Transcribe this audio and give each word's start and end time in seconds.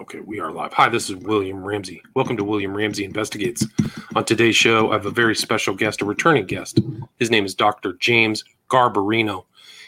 Okay, 0.00 0.20
we 0.20 0.38
are 0.38 0.52
live. 0.52 0.72
Hi, 0.74 0.88
this 0.88 1.10
is 1.10 1.16
William 1.16 1.64
Ramsey. 1.64 2.00
Welcome 2.14 2.36
to 2.36 2.44
William 2.44 2.76
Ramsey 2.76 3.04
Investigates. 3.04 3.66
On 4.14 4.24
today's 4.24 4.54
show, 4.54 4.90
I 4.90 4.92
have 4.92 5.06
a 5.06 5.10
very 5.10 5.34
special 5.34 5.74
guest, 5.74 6.02
a 6.02 6.04
returning 6.04 6.46
guest. 6.46 6.78
His 7.18 7.32
name 7.32 7.44
is 7.44 7.52
Dr. 7.52 7.94
James 7.94 8.44
Garbarino. 8.70 9.46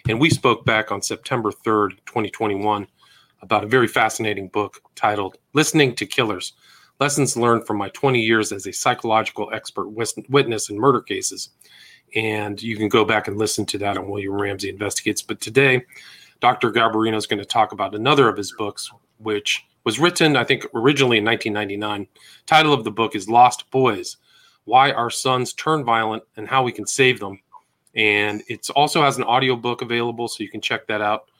And 0.09 0.21
we 0.21 0.29
spoke 0.29 0.65
back 0.65 0.91
on 0.91 1.01
September 1.01 1.53
3rd, 1.53 1.91
2021, 2.07 2.89
about 3.41 3.63
a 3.63 3.69
very 3.69 3.87
fascinating 3.87 4.49
book 4.49 4.81
titled 4.97 5.37
Listening 5.53 5.95
to 5.95 6.05
Killers 6.07 6.55
Lessons 6.99 7.37
Learned 7.37 7.65
from 7.65 7.77
My 7.77 7.91
20 7.91 8.21
Years 8.21 8.51
as 8.51 8.67
a 8.67 8.73
Psychological 8.73 9.49
Expert 9.53 9.91
Witness 9.91 10.71
in 10.71 10.77
Murder 10.77 11.03
Cases. 11.03 11.51
And 12.17 12.61
you 12.61 12.77
can 12.77 12.89
go 12.89 13.05
back 13.05 13.29
and 13.29 13.39
listen 13.39 13.65
to 13.67 13.79
that 13.79 13.97
on 13.97 14.11
William 14.11 14.33
Ramsey 14.35 14.71
Investigates. 14.71 15.23
But 15.23 15.41
today, 15.41 15.85
Dr. 16.41 16.73
Garbarino 16.73 17.17
is 17.17 17.29
going 17.29 17.39
to 17.39 17.45
talk 17.45 17.71
about 17.71 17.95
another 17.95 18.29
of 18.29 18.37
his 18.37 18.53
books, 18.59 18.91
which 19.19 19.65
was 19.85 19.99
written, 19.99 20.37
I 20.37 20.45
think, 20.45 20.67
originally 20.75 21.19
in 21.19 21.25
1999. 21.25 22.07
Title 22.47 22.73
of 22.73 22.85
the 22.85 22.91
book 22.91 23.15
is 23.15 23.29
Lost 23.29 23.71
Boys: 23.71 24.19
Why 24.65 24.93
Our 24.93 25.11
Sons 25.11 25.53
Turn 25.55 25.85
Violent 25.85 26.23
and 26.37 26.49
How 26.49 26.63
We 26.63 26.73
Can 26.73 26.87
Save 26.87 27.21
Them. 27.21 27.41
And 27.95 28.43
it 28.49 28.69
also 28.71 29.03
has 29.03 29.17
an 29.17 29.25
audiobook 29.25 29.83
available, 29.83 30.29
so 30.29 30.43
you 30.43 30.51
can 30.51 30.61
check 30.61 30.87
that 30.87 31.01
out. 31.01 31.31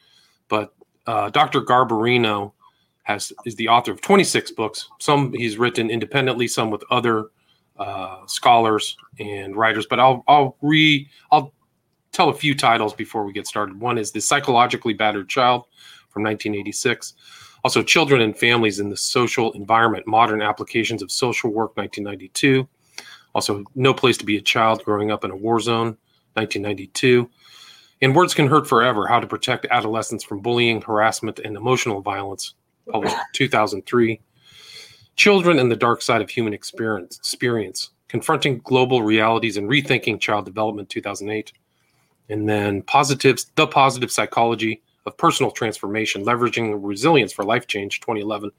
But 0.49 0.75
uh, 1.07 1.31
Dr. 1.31 1.61
Garbarino 1.61 2.53
has 3.05 3.33
is 3.45 3.55
the 3.57 3.69
author 3.69 3.93
of 3.93 4.01
26 4.01 4.53
books. 4.53 4.89
Some 4.99 5.33
he's 5.33 5.59
written 5.59 5.91
independently, 5.91 6.49
some 6.49 6.71
with 6.71 6.85
other 6.91 7.27
uh, 7.79 8.27
scholars 8.27 8.97
and 9.19 9.57
writers. 9.57 9.87
But 9.87 10.01
I'll 10.01 10.25
I'll 10.29 10.57
re 10.61 11.09
I'll 11.31 11.53
tell 12.13 12.29
a 12.29 12.35
few 12.35 12.55
titles 12.55 12.95
before 12.95 13.25
we 13.25 13.33
get 13.33 13.47
started. 13.47 13.79
One 13.81 13.99
is 13.99 14.11
The 14.11 14.21
Psychologically 14.21 14.95
Battered 14.95 15.29
Child 15.29 15.67
from 16.09 16.23
1986. 16.25 17.15
Also, 17.65 17.83
Children 17.83 18.23
and 18.23 18.37
Families 18.37 18.81
in 18.81 18.89
the 18.89 18.97
Social 18.97 19.53
Environment 19.53 20.07
Modern 20.07 20.41
Applications 20.41 21.03
of 21.03 21.11
Social 21.11 21.51
Work, 21.51 21.77
1992. 21.77 22.67
Also, 23.35 23.65
No 23.75 23.93
Place 23.93 24.17
to 24.19 24.25
Be 24.25 24.37
a 24.37 24.41
Child 24.41 24.83
Growing 24.85 25.11
Up 25.11 25.25
in 25.25 25.31
a 25.31 25.37
War 25.37 25.61
Zone, 25.61 25.97
1992. 26.35 27.29
And 28.03 28.17
Words 28.17 28.35
Can 28.35 28.49
Hurt 28.49 28.67
Forever 28.67 29.07
How 29.07 29.21
to 29.21 29.27
Protect 29.27 29.67
Adolescents 29.71 30.25
from 30.25 30.41
Bullying, 30.41 30.81
Harassment, 30.81 31.39
and 31.39 31.57
Emotional 31.57 32.01
Violence, 32.01 32.55
published 32.89 33.17
2003. 33.35 34.21
Children 35.17 35.59
and 35.59 35.71
the 35.71 35.77
Dark 35.77 36.01
Side 36.01 36.23
of 36.23 36.31
Human 36.31 36.55
Experience, 36.55 37.19
experience 37.19 37.91
Confronting 38.09 38.61
Global 38.65 39.03
Realities 39.03 39.57
and 39.57 39.69
Rethinking 39.69 40.19
Child 40.19 40.47
Development, 40.47 40.89
2008. 40.89 41.53
And 42.31 42.49
then 42.49 42.83
Positives, 42.83 43.51
The 43.55 43.67
Positive 43.67 44.11
Psychology 44.11 44.83
of 45.11 45.19
personal 45.19 45.51
transformation, 45.51 46.25
leveraging 46.25 46.79
resilience 46.81 47.33
for 47.33 47.45
life 47.45 47.67
change, 47.67 48.01
2011. 48.01 48.51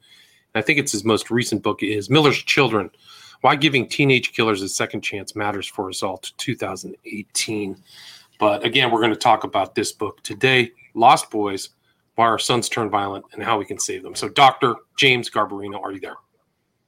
And 0.54 0.62
I 0.62 0.64
think 0.64 0.78
it's 0.78 0.92
his 0.92 1.04
most 1.04 1.30
recent 1.30 1.62
book 1.62 1.82
is 1.82 2.10
Miller's 2.10 2.42
Children: 2.42 2.90
Why 3.40 3.56
Giving 3.56 3.88
Teenage 3.88 4.32
Killers 4.32 4.62
a 4.62 4.68
Second 4.68 5.00
Chance 5.00 5.34
Matters 5.34 5.66
for 5.66 5.88
Us 5.88 6.02
All, 6.02 6.18
2018. 6.18 7.76
But 8.38 8.64
again, 8.64 8.90
we're 8.90 9.00
going 9.00 9.12
to 9.12 9.18
talk 9.18 9.44
about 9.44 9.74
this 9.74 9.92
book 9.92 10.22
today, 10.22 10.70
Lost 10.94 11.30
Boys: 11.30 11.70
Why 12.16 12.26
Our 12.26 12.38
Sons 12.38 12.68
Turn 12.68 12.90
Violent 12.90 13.24
and 13.32 13.42
How 13.42 13.58
We 13.58 13.64
Can 13.64 13.78
Save 13.78 14.02
Them. 14.02 14.14
So, 14.14 14.28
Dr. 14.28 14.74
James 14.96 15.30
Garbarino, 15.30 15.80
are 15.82 15.92
you 15.92 16.00
there? 16.00 16.16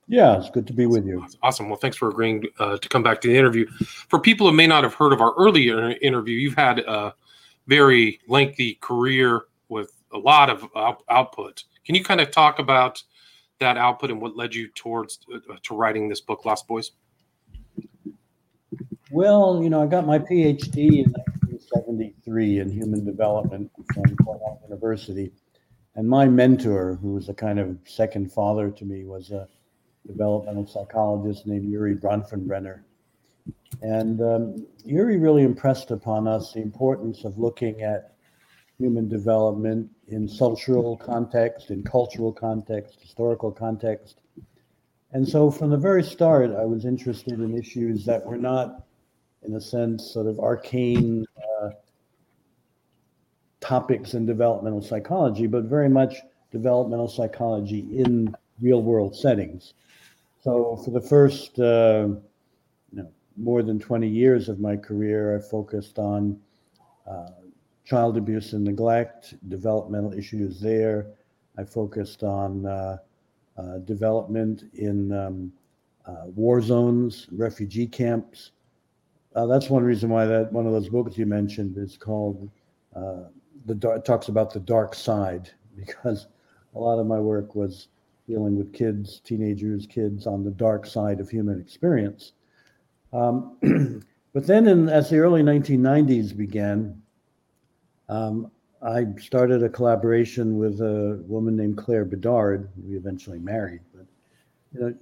Yeah, 0.06 0.36
it's 0.36 0.50
good 0.50 0.66
to 0.66 0.74
be 0.74 0.84
with 0.84 1.06
you. 1.06 1.26
Awesome. 1.42 1.70
Well, 1.70 1.78
thanks 1.78 1.96
for 1.96 2.10
agreeing 2.10 2.44
uh, 2.58 2.76
to 2.76 2.88
come 2.90 3.02
back 3.02 3.22
to 3.22 3.28
the 3.28 3.38
interview. 3.38 3.66
For 4.08 4.18
people 4.18 4.46
who 4.46 4.54
may 4.54 4.66
not 4.66 4.84
have 4.84 4.92
heard 4.92 5.14
of 5.14 5.22
our 5.22 5.32
earlier 5.38 5.92
interview, 6.02 6.36
you've 6.36 6.56
had 6.56 6.80
a 6.80 7.14
very 7.66 8.20
lengthy 8.28 8.74
career 8.82 9.46
with 9.68 9.92
a 10.12 10.18
lot 10.18 10.50
of 10.50 10.64
out- 10.76 11.04
output. 11.08 11.64
Can 11.84 11.94
you 11.94 12.04
kind 12.04 12.20
of 12.20 12.30
talk 12.30 12.58
about 12.58 13.02
that 13.60 13.76
output 13.76 14.10
and 14.10 14.20
what 14.20 14.36
led 14.36 14.54
you 14.54 14.68
towards 14.68 15.20
uh, 15.32 15.38
to 15.62 15.74
writing 15.74 16.08
this 16.08 16.20
book, 16.20 16.44
Lost 16.44 16.66
Boys? 16.66 16.92
Well, 19.10 19.62
you 19.62 19.70
know, 19.70 19.82
I 19.82 19.86
got 19.86 20.06
my 20.06 20.18
PhD 20.18 21.04
in 21.04 21.12
1973 21.12 22.60
in 22.60 22.70
human 22.70 23.04
development 23.04 23.70
from 23.92 24.16
Cornell 24.16 24.60
University, 24.64 25.30
and 25.94 26.08
my 26.08 26.26
mentor, 26.26 26.98
who 27.00 27.12
was 27.12 27.28
a 27.28 27.34
kind 27.34 27.60
of 27.60 27.78
second 27.84 28.32
father 28.32 28.70
to 28.70 28.84
me, 28.84 29.04
was 29.04 29.30
a 29.30 29.46
developmental 30.06 30.66
psychologist 30.66 31.46
named 31.46 31.70
Urie 31.70 31.94
Bronfenbrenner. 31.94 32.80
And 33.82 34.20
um, 34.20 34.66
Urie 34.84 35.18
really 35.18 35.42
impressed 35.42 35.90
upon 35.90 36.26
us 36.26 36.52
the 36.52 36.62
importance 36.62 37.24
of 37.24 37.38
looking 37.38 37.82
at 37.82 38.13
human 38.84 39.08
development 39.08 39.90
in 40.08 40.28
social 40.28 40.94
context, 40.98 41.70
in 41.70 41.82
cultural 41.82 42.30
context, 42.30 43.00
historical 43.00 43.50
context. 43.50 44.20
And 45.12 45.26
so 45.26 45.50
from 45.50 45.70
the 45.70 45.78
very 45.78 46.02
start, 46.02 46.50
I 46.50 46.66
was 46.66 46.84
interested 46.84 47.40
in 47.40 47.56
issues 47.56 48.04
that 48.04 48.22
were 48.26 48.36
not, 48.36 48.84
in 49.42 49.54
a 49.54 49.60
sense, 49.60 50.12
sort 50.12 50.26
of 50.26 50.38
arcane 50.38 51.24
uh, 51.38 51.70
topics 53.60 54.12
in 54.12 54.26
developmental 54.26 54.82
psychology, 54.82 55.46
but 55.46 55.64
very 55.64 55.88
much 55.88 56.16
developmental 56.52 57.08
psychology 57.08 57.88
in 57.90 58.36
real 58.60 58.82
world 58.82 59.16
settings. 59.16 59.72
So 60.42 60.76
for 60.84 60.90
the 60.90 61.00
first 61.00 61.58
uh, 61.58 62.08
you 62.92 62.98
know, 62.98 63.08
more 63.38 63.62
than 63.62 63.78
20 63.78 64.06
years 64.06 64.50
of 64.50 64.60
my 64.60 64.76
career, 64.76 65.38
I 65.38 65.40
focused 65.40 65.98
on 65.98 66.38
uh, 67.06 67.30
child 67.84 68.16
abuse 68.16 68.52
and 68.52 68.64
neglect, 68.64 69.34
developmental 69.48 70.12
issues 70.12 70.60
there. 70.60 71.06
I 71.58 71.64
focused 71.64 72.22
on 72.22 72.66
uh, 72.66 72.98
uh, 73.56 73.78
development 73.78 74.64
in 74.74 75.12
um, 75.12 75.52
uh, 76.06 76.26
war 76.34 76.60
zones, 76.60 77.26
refugee 77.30 77.86
camps. 77.86 78.52
Uh, 79.34 79.46
that's 79.46 79.68
one 79.68 79.84
reason 79.84 80.10
why 80.10 80.26
that 80.26 80.52
one 80.52 80.66
of 80.66 80.72
those 80.72 80.88
books 80.88 81.18
you 81.18 81.26
mentioned 81.26 81.76
is 81.76 81.96
called 81.96 82.50
uh, 82.96 83.24
the 83.66 83.74
dark, 83.74 84.04
talks 84.04 84.28
about 84.28 84.52
the 84.52 84.60
dark 84.60 84.94
side 84.94 85.50
because 85.76 86.26
a 86.74 86.78
lot 86.78 86.98
of 86.98 87.06
my 87.06 87.18
work 87.18 87.54
was 87.54 87.88
dealing 88.26 88.56
with 88.56 88.72
kids, 88.72 89.20
teenagers, 89.20 89.86
kids 89.86 90.26
on 90.26 90.44
the 90.44 90.50
dark 90.50 90.86
side 90.86 91.20
of 91.20 91.28
human 91.28 91.60
experience. 91.60 92.32
Um, 93.12 94.02
but 94.32 94.46
then, 94.46 94.66
in, 94.66 94.88
as 94.88 95.10
the 95.10 95.18
early 95.18 95.42
1990s 95.42 96.36
began, 96.36 97.00
um, 98.14 98.50
I 98.82 99.06
started 99.18 99.62
a 99.62 99.68
collaboration 99.68 100.58
with 100.58 100.80
a 100.80 101.22
woman 101.26 101.56
named 101.56 101.78
Claire 101.78 102.04
Bedard. 102.04 102.68
We 102.86 102.96
eventually 102.96 103.38
married, 103.38 103.80
but 103.94 104.06
you 104.72 104.80
know, 104.80 104.94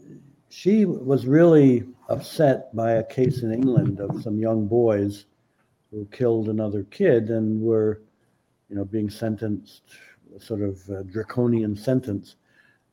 she 0.48 0.84
was 0.84 1.26
really 1.26 1.84
upset 2.08 2.74
by 2.76 2.92
a 2.92 3.04
case 3.04 3.42
in 3.42 3.52
England 3.52 4.00
of 4.00 4.22
some 4.22 4.38
young 4.38 4.66
boys 4.66 5.24
who 5.90 6.06
killed 6.06 6.48
another 6.48 6.84
kid 6.84 7.30
and 7.30 7.60
were, 7.60 8.02
you 8.68 8.76
know, 8.76 8.84
being 8.84 9.10
sentenced, 9.10 9.82
sort 10.38 10.62
of 10.62 11.10
draconian 11.10 11.76
sentence. 11.76 12.36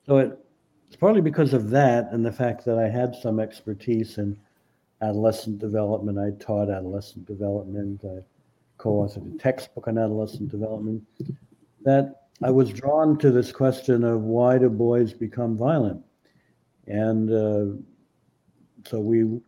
So 0.06 0.18
it, 0.18 0.40
it's 0.88 0.96
partly 0.96 1.22
because 1.22 1.54
of 1.54 1.70
that 1.70 2.12
and 2.12 2.26
the 2.26 2.32
fact 2.32 2.66
that 2.66 2.80
I 2.80 2.90
had 2.90 3.16
some 3.16 3.40
expertise 3.40 4.18
in 4.18 4.38
adolescent 5.02 5.60
development. 5.60 6.18
I 6.18 6.32
taught 6.44 6.70
adolescent 6.70 7.26
development. 7.26 8.02
I 8.04 8.24
co-authored 8.80 9.36
a 9.36 9.38
textbook 9.38 9.88
on 9.88 10.00
adolescent 10.00 10.50
development, 10.50 11.04
that 11.84 12.24
I 12.42 12.50
was 12.50 12.72
drawn 12.72 13.18
to 13.20 13.30
this 13.30 13.52
question 13.52 14.04
of 14.04 14.22
why 14.22 14.58
do 14.58 14.70
boys 14.70 15.14
become 15.14 15.58
violent? 15.58 16.02
And 16.88 17.30
uh, 17.32 17.78
so 18.90 19.00
we, 19.00 19.40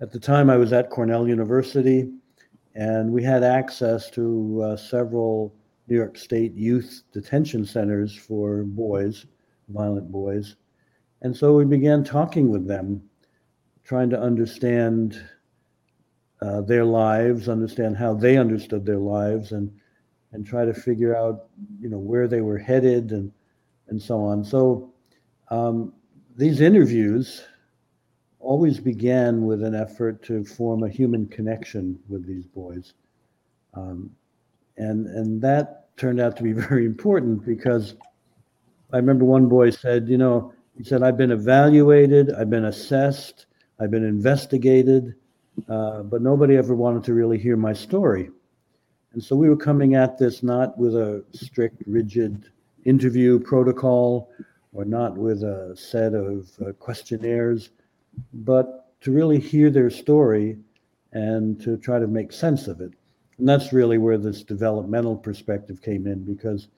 at 0.00 0.12
the 0.12 0.20
time, 0.20 0.50
I 0.50 0.56
was 0.56 0.72
at 0.72 0.90
Cornell 0.90 1.26
University, 1.26 2.10
and 2.74 3.10
we 3.10 3.22
had 3.22 3.42
access 3.42 4.10
to 4.10 4.62
uh, 4.62 4.76
several 4.76 5.56
New 5.88 5.96
York 5.96 6.16
State 6.18 6.54
youth 6.54 7.02
detention 7.12 7.64
centers 7.64 8.14
for 8.14 8.64
boys, 8.64 9.26
violent 9.68 10.12
boys. 10.12 10.56
And 11.22 11.34
so 11.34 11.54
we 11.54 11.64
began 11.64 12.04
talking 12.04 12.50
with 12.50 12.66
them, 12.66 13.02
trying 13.84 14.10
to 14.10 14.20
understand 14.20 15.22
uh, 16.44 16.60
their 16.60 16.84
lives, 16.84 17.48
understand 17.48 17.96
how 17.96 18.12
they 18.12 18.36
understood 18.36 18.84
their 18.84 18.98
lives, 18.98 19.52
and 19.52 19.72
and 20.32 20.46
try 20.46 20.64
to 20.64 20.74
figure 20.74 21.16
out, 21.16 21.46
you 21.80 21.88
know, 21.88 21.98
where 21.98 22.28
they 22.28 22.42
were 22.42 22.58
headed 22.58 23.12
and 23.12 23.32
and 23.88 24.00
so 24.00 24.20
on. 24.20 24.44
So 24.44 24.92
um, 25.50 25.94
these 26.36 26.60
interviews 26.60 27.42
always 28.40 28.78
began 28.78 29.46
with 29.46 29.62
an 29.62 29.74
effort 29.74 30.22
to 30.24 30.44
form 30.44 30.82
a 30.82 30.88
human 30.88 31.26
connection 31.28 31.98
with 32.08 32.26
these 32.26 32.46
boys, 32.46 32.92
um, 33.72 34.10
and 34.76 35.06
and 35.06 35.40
that 35.40 35.96
turned 35.96 36.20
out 36.20 36.36
to 36.36 36.42
be 36.42 36.52
very 36.68 36.84
important 36.84 37.46
because 37.46 37.94
I 38.92 38.96
remember 38.98 39.24
one 39.24 39.48
boy 39.48 39.70
said, 39.70 40.08
you 40.08 40.18
know, 40.18 40.52
he 40.76 40.84
said, 40.84 41.02
I've 41.02 41.16
been 41.16 41.32
evaluated, 41.32 42.34
I've 42.34 42.50
been 42.50 42.66
assessed, 42.66 43.46
I've 43.80 43.90
been 43.90 44.04
investigated 44.04 45.14
uh, 45.68 46.02
but 46.02 46.22
nobody 46.22 46.56
ever 46.56 46.74
wanted 46.74 47.04
to 47.04 47.14
really 47.14 47.38
hear 47.38 47.56
my 47.56 47.72
story. 47.72 48.30
And 49.12 49.22
so 49.22 49.36
we 49.36 49.48
were 49.48 49.56
coming 49.56 49.94
at 49.94 50.18
this 50.18 50.42
not 50.42 50.76
with 50.76 50.94
a 50.96 51.24
strict, 51.32 51.82
rigid 51.86 52.50
interview 52.84 53.38
protocol 53.38 54.30
or 54.72 54.84
not 54.84 55.16
with 55.16 55.42
a 55.44 55.76
set 55.76 56.14
of 56.14 56.50
uh, 56.60 56.72
questionnaires, 56.72 57.70
but 58.32 59.00
to 59.00 59.12
really 59.12 59.38
hear 59.38 59.70
their 59.70 59.90
story 59.90 60.58
and 61.12 61.60
to 61.62 61.76
try 61.76 61.98
to 62.00 62.08
make 62.08 62.32
sense 62.32 62.66
of 62.66 62.80
it. 62.80 62.92
And 63.38 63.48
that's 63.48 63.72
really 63.72 63.98
where 63.98 64.18
this 64.18 64.42
developmental 64.42 65.16
perspective 65.16 65.80
came 65.80 66.06
in 66.08 66.24
because, 66.24 66.68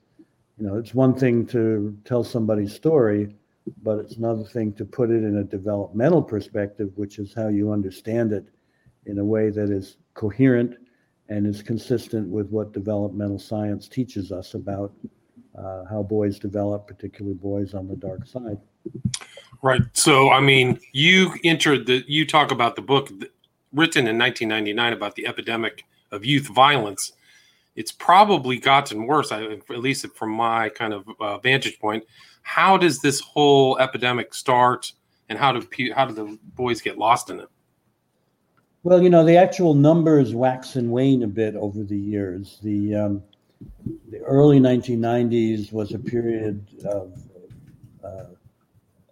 you 0.58 0.66
know, 0.66 0.76
it's 0.76 0.94
one 0.94 1.14
thing 1.14 1.46
to 1.46 1.96
tell 2.04 2.22
somebody's 2.22 2.74
story, 2.74 3.34
but 3.82 3.98
it's 3.98 4.16
another 4.16 4.44
thing 4.44 4.74
to 4.74 4.84
put 4.84 5.10
it 5.10 5.24
in 5.24 5.38
a 5.38 5.44
developmental 5.44 6.22
perspective, 6.22 6.90
which 6.96 7.18
is 7.18 7.32
how 7.34 7.48
you 7.48 7.72
understand 7.72 8.32
it 8.32 8.46
in 9.06 9.18
a 9.18 9.24
way 9.24 9.50
that 9.50 9.70
is 9.70 9.96
coherent 10.14 10.76
and 11.28 11.46
is 11.46 11.62
consistent 11.62 12.28
with 12.28 12.48
what 12.48 12.72
developmental 12.72 13.38
science 13.38 13.88
teaches 13.88 14.30
us 14.30 14.54
about 14.54 14.92
uh, 15.58 15.84
how 15.88 16.02
boys 16.02 16.38
develop, 16.38 16.86
particularly 16.86 17.34
boys 17.34 17.74
on 17.74 17.88
the 17.88 17.96
dark 17.96 18.26
side. 18.26 18.58
Right. 19.62 19.82
So, 19.94 20.30
I 20.30 20.40
mean, 20.40 20.78
you 20.92 21.34
entered 21.42 21.86
the, 21.86 22.04
you 22.06 22.26
talk 22.26 22.50
about 22.50 22.76
the 22.76 22.82
book 22.82 23.10
written 23.72 24.06
in 24.06 24.18
1999 24.18 24.92
about 24.92 25.14
the 25.14 25.26
epidemic 25.26 25.84
of 26.10 26.24
youth 26.24 26.46
violence. 26.48 27.12
It's 27.74 27.92
probably 27.92 28.58
gotten 28.58 29.06
worse, 29.06 29.32
at 29.32 29.68
least 29.68 30.06
from 30.14 30.30
my 30.30 30.68
kind 30.70 30.94
of 30.94 31.04
uh, 31.20 31.38
vantage 31.38 31.78
point. 31.78 32.04
How 32.42 32.76
does 32.76 33.00
this 33.00 33.20
whole 33.20 33.78
epidemic 33.78 34.32
start, 34.32 34.92
and 35.28 35.38
how 35.38 35.52
do 35.52 35.92
how 35.94 36.06
do 36.06 36.14
the 36.14 36.38
boys 36.54 36.80
get 36.80 36.96
lost 36.96 37.28
in 37.28 37.40
it? 37.40 37.48
Well, 38.86 39.02
you 39.02 39.10
know, 39.10 39.24
the 39.24 39.36
actual 39.36 39.74
numbers 39.74 40.32
wax 40.32 40.76
and 40.76 40.92
wane 40.92 41.24
a 41.24 41.26
bit 41.26 41.56
over 41.56 41.82
the 41.82 41.98
years. 41.98 42.60
The 42.62 42.94
um, 42.94 43.22
the 44.12 44.20
early 44.20 44.60
1990s 44.60 45.72
was 45.72 45.92
a 45.92 45.98
period 45.98 46.64
of, 46.84 47.18
uh, 48.04 48.26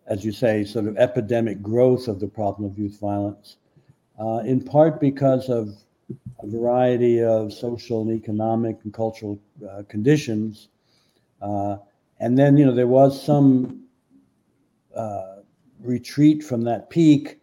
as 0.07 0.25
you 0.25 0.31
say, 0.31 0.63
sort 0.63 0.87
of 0.87 0.97
epidemic 0.97 1.61
growth 1.61 2.07
of 2.07 2.21
the 2.21 2.29
problem 2.29 2.71
of 2.71 2.79
youth 2.79 3.01
violence, 3.01 3.57
uh, 4.21 4.43
in 4.45 4.63
part 4.63 5.01
because 5.01 5.49
of 5.49 5.75
a 6.41 6.47
variety 6.47 7.21
of 7.21 7.53
social 7.53 8.03
and 8.03 8.13
economic 8.13 8.79
and 8.85 8.95
cultural 8.95 9.41
uh, 9.69 9.83
conditions. 9.89 10.69
Uh, 11.43 11.79
and 12.21 12.39
then, 12.39 12.57
you 12.57 12.65
know, 12.65 12.77
there 12.77 12.87
was 12.87 13.21
some 13.21 13.83
uh, 14.95 15.39
retreat 15.81 16.45
from 16.45 16.63
that 16.63 16.91
peak 16.91 17.41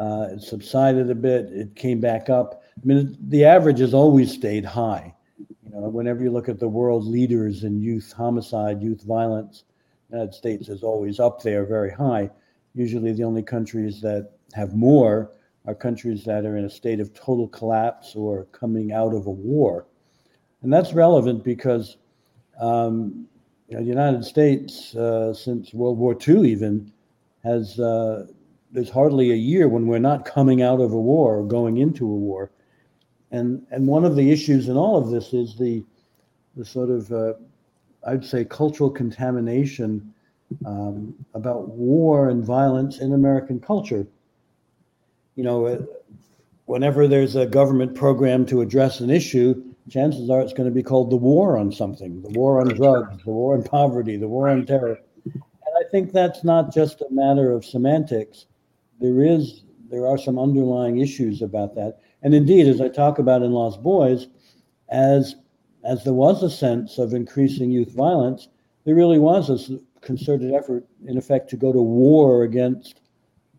uh, 0.00 0.28
it 0.32 0.42
subsided 0.42 1.10
a 1.10 1.14
bit. 1.14 1.52
It 1.52 1.76
came 1.76 2.00
back 2.00 2.30
up. 2.30 2.62
I 2.82 2.86
mean, 2.86 3.16
the 3.28 3.44
average 3.44 3.80
has 3.80 3.92
always 3.92 4.32
stayed 4.32 4.64
high. 4.64 5.14
You 5.38 5.70
know, 5.72 5.88
whenever 5.90 6.22
you 6.22 6.30
look 6.30 6.48
at 6.48 6.58
the 6.58 6.68
world 6.68 7.06
leaders 7.06 7.64
in 7.64 7.82
youth 7.82 8.12
homicide, 8.16 8.82
youth 8.82 9.02
violence, 9.02 9.64
the 10.08 10.16
United 10.16 10.34
States 10.34 10.70
is 10.70 10.82
always 10.82 11.20
up 11.20 11.42
there, 11.42 11.66
very 11.66 11.90
high. 11.90 12.30
Usually, 12.74 13.12
the 13.12 13.24
only 13.24 13.42
countries 13.42 14.00
that 14.00 14.32
have 14.54 14.74
more 14.74 15.32
are 15.66 15.74
countries 15.74 16.24
that 16.24 16.46
are 16.46 16.56
in 16.56 16.64
a 16.64 16.70
state 16.70 16.98
of 16.98 17.12
total 17.12 17.46
collapse 17.48 18.16
or 18.16 18.46
coming 18.46 18.92
out 18.92 19.14
of 19.14 19.26
a 19.26 19.30
war, 19.30 19.86
and 20.62 20.72
that's 20.72 20.94
relevant 20.94 21.44
because 21.44 21.98
um, 22.58 23.26
you 23.68 23.76
know, 23.76 23.82
the 23.82 23.88
United 23.88 24.24
States, 24.24 24.96
uh, 24.96 25.34
since 25.34 25.74
World 25.74 25.98
War 25.98 26.16
II, 26.26 26.50
even 26.50 26.90
has 27.44 27.78
uh, 27.78 28.26
there's 28.72 28.90
hardly 28.90 29.30
a 29.32 29.36
year 29.36 29.68
when 29.68 29.86
we're 29.86 29.98
not 29.98 30.24
coming 30.24 30.62
out 30.62 30.80
of 30.80 30.92
a 30.92 31.00
war 31.00 31.38
or 31.38 31.44
going 31.44 31.78
into 31.78 32.04
a 32.04 32.14
war. 32.14 32.50
And 33.30 33.66
and 33.70 33.86
one 33.86 34.04
of 34.04 34.16
the 34.16 34.30
issues 34.30 34.68
in 34.68 34.76
all 34.76 34.96
of 34.96 35.10
this 35.10 35.32
is 35.32 35.56
the 35.56 35.84
the 36.56 36.64
sort 36.64 36.90
of 36.90 37.12
uh, 37.12 37.34
I'd 38.06 38.24
say 38.24 38.44
cultural 38.44 38.90
contamination 38.90 40.12
um, 40.66 41.14
about 41.34 41.68
war 41.68 42.28
and 42.28 42.44
violence 42.44 42.98
in 42.98 43.12
American 43.12 43.60
culture. 43.60 44.06
You 45.36 45.44
know, 45.44 45.66
uh, 45.66 45.82
whenever 46.66 47.06
there's 47.06 47.36
a 47.36 47.46
government 47.46 47.94
program 47.94 48.46
to 48.46 48.62
address 48.62 49.00
an 49.00 49.10
issue, 49.10 49.62
chances 49.88 50.28
are 50.28 50.40
it's 50.40 50.52
going 50.52 50.68
to 50.68 50.74
be 50.74 50.82
called 50.82 51.10
the 51.10 51.16
war 51.16 51.56
on 51.56 51.70
something, 51.70 52.20
the 52.22 52.30
war 52.30 52.60
on 52.60 52.68
drugs, 52.68 53.22
the 53.24 53.30
war 53.30 53.54
on 53.54 53.62
poverty, 53.62 54.16
the 54.16 54.28
war 54.28 54.48
on 54.48 54.66
terror. 54.66 54.98
And 55.24 55.74
I 55.78 55.88
think 55.90 56.12
that's 56.12 56.42
not 56.42 56.74
just 56.74 57.00
a 57.00 57.06
matter 57.10 57.52
of 57.52 57.64
semantics 57.64 58.46
there 59.00 59.22
is 59.22 59.64
there 59.90 60.06
are 60.06 60.18
some 60.18 60.38
underlying 60.38 60.98
issues 60.98 61.42
about 61.42 61.74
that. 61.74 61.98
And 62.22 62.34
indeed, 62.34 62.68
as 62.68 62.80
I 62.80 62.88
talk 62.88 63.18
about 63.18 63.42
in 63.42 63.50
Lost 63.52 63.82
Boys, 63.82 64.28
as 64.88 65.36
as 65.84 66.04
there 66.04 66.14
was 66.14 66.42
a 66.42 66.50
sense 66.50 66.98
of 66.98 67.14
increasing 67.14 67.70
youth 67.70 67.92
violence, 67.92 68.48
there 68.84 68.94
really 68.94 69.18
was 69.18 69.48
a 69.48 69.80
concerted 70.00 70.52
effort, 70.52 70.86
in 71.06 71.16
effect, 71.16 71.48
to 71.50 71.56
go 71.56 71.72
to 71.72 71.80
war 71.80 72.42
against 72.42 73.00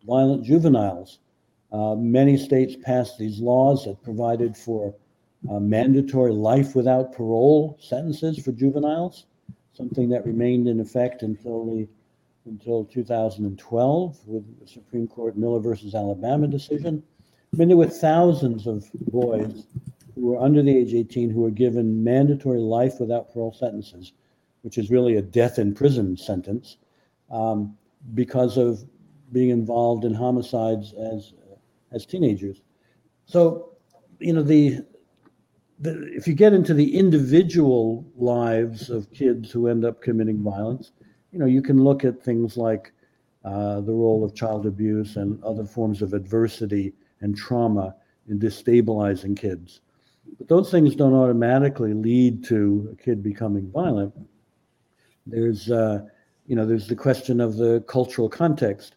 violent 0.06 0.44
juveniles. 0.44 1.20
Uh, 1.72 1.96
many 1.96 2.38
states 2.38 2.76
passed 2.84 3.18
these 3.18 3.40
laws 3.40 3.86
that 3.86 4.04
provided 4.04 4.56
for 4.56 4.94
uh, 5.50 5.60
mandatory 5.60 6.32
life 6.32 6.76
without 6.76 7.14
parole 7.14 7.78
sentences 7.82 8.38
for 8.44 8.52
juveniles, 8.52 9.26
something 9.74 10.10
that 10.10 10.26
remained 10.26 10.68
in 10.68 10.80
effect 10.80 11.24
until 11.24 11.66
the 11.66 11.88
until 12.46 12.86
2012 12.86 14.18
with 14.26 14.60
the 14.60 14.68
Supreme 14.68 15.08
Court 15.08 15.38
Miller 15.38 15.60
versus 15.60 15.94
Alabama 15.96 16.48
decision. 16.48 17.04
I 17.54 17.58
mean, 17.58 17.68
there 17.68 17.78
were 17.78 17.88
thousands 17.88 18.66
of 18.68 18.90
boys 18.94 19.68
who 20.16 20.28
were 20.28 20.40
under 20.40 20.62
the 20.62 20.76
age 20.76 20.94
18 20.94 21.30
who 21.30 21.42
were 21.42 21.52
given 21.52 22.04
mandatory 22.04 22.60
life 22.60 23.00
without 23.00 23.34
parole 23.34 23.54
sentences, 23.54 24.14
which 24.62 24.78
is 24.78 24.90
really 24.90 25.18
a 25.18 25.22
death 25.22 25.60
in 25.60 25.74
prison 25.74 26.18
sentence, 26.18 26.78
um, 27.30 27.78
because 28.14 28.58
of 28.58 28.84
being 29.32 29.50
involved 29.50 30.06
in 30.06 30.14
homicides 30.14 30.94
as 30.94 31.34
as 31.92 32.06
teenagers. 32.06 32.62
So, 33.26 33.72
you 34.20 34.34
know, 34.34 34.44
the, 34.44 34.86
the 35.80 36.04
if 36.14 36.28
you 36.28 36.34
get 36.34 36.54
into 36.54 36.74
the 36.74 36.98
individual 36.98 38.06
lives 38.16 38.90
of 38.90 39.12
kids 39.14 39.52
who 39.52 39.68
end 39.68 39.86
up 39.86 40.02
committing 40.02 40.42
violence, 40.42 40.92
you 41.32 41.40
know, 41.40 41.46
you 41.46 41.62
can 41.62 41.84
look 41.84 42.04
at 42.04 42.22
things 42.22 42.58
like 42.58 42.92
uh, 43.44 43.82
the 43.82 43.94
role 43.94 44.24
of 44.24 44.36
child 44.36 44.66
abuse 44.66 45.16
and 45.16 45.42
other 45.44 45.66
forms 45.66 46.02
of 46.02 46.14
adversity 46.14 46.94
and 47.22 47.36
trauma 47.36 47.96
in 48.28 48.40
destabilizing 48.40 49.36
kids. 49.36 49.82
But 50.38 50.48
those 50.48 50.70
things 50.70 50.96
don't 50.96 51.14
automatically 51.14 51.94
lead 51.94 52.44
to 52.46 52.90
a 52.92 52.96
kid 52.96 53.24
becoming 53.24 53.72
violent. 53.72 54.14
There's, 55.26 55.72
uh, 55.72 56.02
you 56.48 56.56
know, 56.56 56.66
there's 56.66 56.88
the 56.88 56.96
question 56.96 57.40
of 57.42 57.58
the 57.58 57.84
cultural 57.88 58.30
context. 58.30 58.96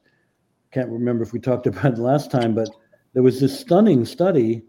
Can't 0.73 0.90
remember 0.90 1.23
if 1.23 1.32
we 1.32 1.40
talked 1.40 1.66
about 1.68 1.94
it 1.94 1.99
last 1.99 2.30
time, 2.30 2.54
but 2.54 2.68
there 3.14 3.23
was 3.23 3.40
this 3.40 3.59
stunning 3.59 4.04
study 4.04 4.62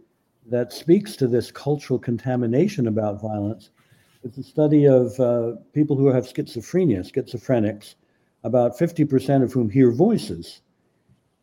that 0.48 0.72
speaks 0.72 1.16
to 1.16 1.28
this 1.28 1.52
cultural 1.52 1.98
contamination 1.98 2.88
about 2.88 3.22
violence 3.22 3.72
it's 4.26 4.40
a 4.40 4.44
study 4.44 4.86
of 4.86 5.20
uh, 5.20 5.52
people 5.74 5.96
who 5.96 6.08
have 6.08 6.26
schizophrenia, 6.26 7.10
schizophrenics, 7.10 7.94
about 8.44 8.78
50% 8.78 9.44
of 9.44 9.54
whom 9.54 9.70
hear 9.70 9.92
voices. 9.92 10.62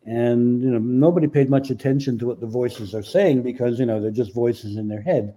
And 0.05 0.61
you 0.61 0.69
know, 0.69 0.79
nobody 0.79 1.27
paid 1.27 1.49
much 1.49 1.69
attention 1.69 2.19
to 2.19 2.27
what 2.27 2.41
the 2.41 2.45
voices 2.45 2.93
are 2.93 3.01
saying 3.01 3.41
because 3.41 3.79
you 3.79 3.85
know 3.85 4.01
they're 4.01 4.11
just 4.11 4.33
voices 4.33 4.75
in 4.75 4.89
their 4.89 5.01
head. 5.01 5.33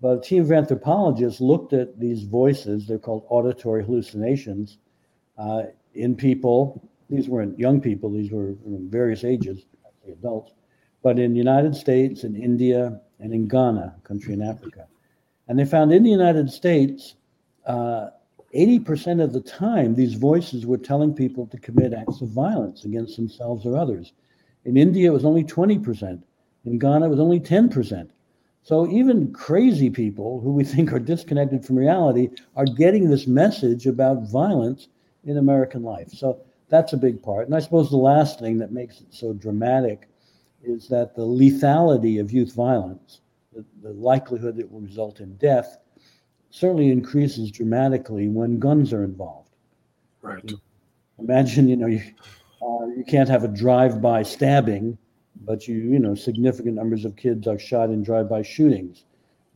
But 0.00 0.18
a 0.18 0.20
team 0.20 0.42
of 0.42 0.52
anthropologists 0.52 1.40
looked 1.40 1.72
at 1.72 1.98
these 1.98 2.22
voices, 2.22 2.86
they're 2.86 2.98
called 2.98 3.24
auditory 3.28 3.84
hallucinations, 3.84 4.78
uh, 5.36 5.64
in 5.94 6.14
people. 6.14 6.88
These 7.10 7.28
weren't 7.28 7.58
young 7.58 7.80
people, 7.80 8.10
these 8.12 8.30
were 8.30 8.54
various 8.64 9.24
ages, 9.24 9.64
adults, 10.06 10.52
but 11.02 11.18
in 11.18 11.32
the 11.32 11.38
United 11.38 11.74
States, 11.74 12.22
in 12.22 12.36
India, 12.36 13.00
and 13.18 13.32
in 13.32 13.48
Ghana, 13.48 13.96
a 13.98 14.08
country 14.08 14.34
in 14.34 14.42
Africa. 14.42 14.86
And 15.48 15.58
they 15.58 15.64
found 15.64 15.92
in 15.92 16.02
the 16.02 16.10
United 16.10 16.50
States, 16.50 17.14
uh, 17.66 18.08
80% 18.54 19.22
of 19.22 19.32
the 19.32 19.40
time, 19.40 19.94
these 19.94 20.14
voices 20.14 20.64
were 20.64 20.78
telling 20.78 21.12
people 21.12 21.46
to 21.48 21.58
commit 21.58 21.92
acts 21.92 22.20
of 22.20 22.28
violence 22.28 22.84
against 22.84 23.16
themselves 23.16 23.66
or 23.66 23.76
others. 23.76 24.12
In 24.64 24.76
India, 24.76 25.10
it 25.10 25.12
was 25.12 25.24
only 25.24 25.44
20%. 25.44 26.22
In 26.64 26.78
Ghana, 26.78 27.06
it 27.06 27.10
was 27.10 27.20
only 27.20 27.40
10%. 27.40 28.08
So 28.62 28.88
even 28.88 29.32
crazy 29.32 29.90
people 29.90 30.40
who 30.40 30.52
we 30.52 30.64
think 30.72 30.92
are 30.92 30.98
disconnected 30.98 31.64
from 31.64 31.76
reality 31.76 32.30
are 32.56 32.64
getting 32.64 33.10
this 33.10 33.26
message 33.26 33.86
about 33.86 34.30
violence 34.30 34.88
in 35.24 35.36
American 35.36 35.82
life. 35.82 36.10
So 36.10 36.40
that's 36.68 36.92
a 36.92 36.98
big 36.98 37.22
part. 37.22 37.46
And 37.46 37.54
I 37.54 37.60
suppose 37.60 37.90
the 37.90 37.96
last 37.96 38.38
thing 38.38 38.58
that 38.58 38.72
makes 38.72 39.00
it 39.00 39.08
so 39.10 39.32
dramatic 39.32 40.08
is 40.62 40.88
that 40.88 41.14
the 41.14 41.26
lethality 41.26 42.20
of 42.20 42.32
youth 42.32 42.54
violence 42.54 43.20
the, 43.54 43.64
the 43.82 43.92
likelihood 43.92 44.58
it 44.58 44.70
will 44.70 44.80
result 44.80 45.20
in 45.20 45.36
death 45.36 45.78
certainly 46.50 46.90
increases 46.90 47.50
dramatically 47.50 48.28
when 48.28 48.58
guns 48.60 48.92
are 48.92 49.02
involved. 49.02 49.50
Right. 50.22 50.52
Imagine, 51.18 51.68
you 51.68 51.76
know, 51.76 51.86
you, 51.86 52.02
uh, 52.62 52.86
you 52.96 53.04
can't 53.06 53.28
have 53.28 53.42
a 53.42 53.48
drive-by 53.48 54.22
stabbing, 54.22 54.96
but 55.42 55.66
you, 55.66 55.76
you 55.76 55.98
know, 55.98 56.14
significant 56.14 56.76
numbers 56.76 57.04
of 57.04 57.16
kids 57.16 57.46
are 57.46 57.58
shot 57.58 57.90
in 57.90 58.02
drive-by 58.02 58.42
shootings. 58.42 59.04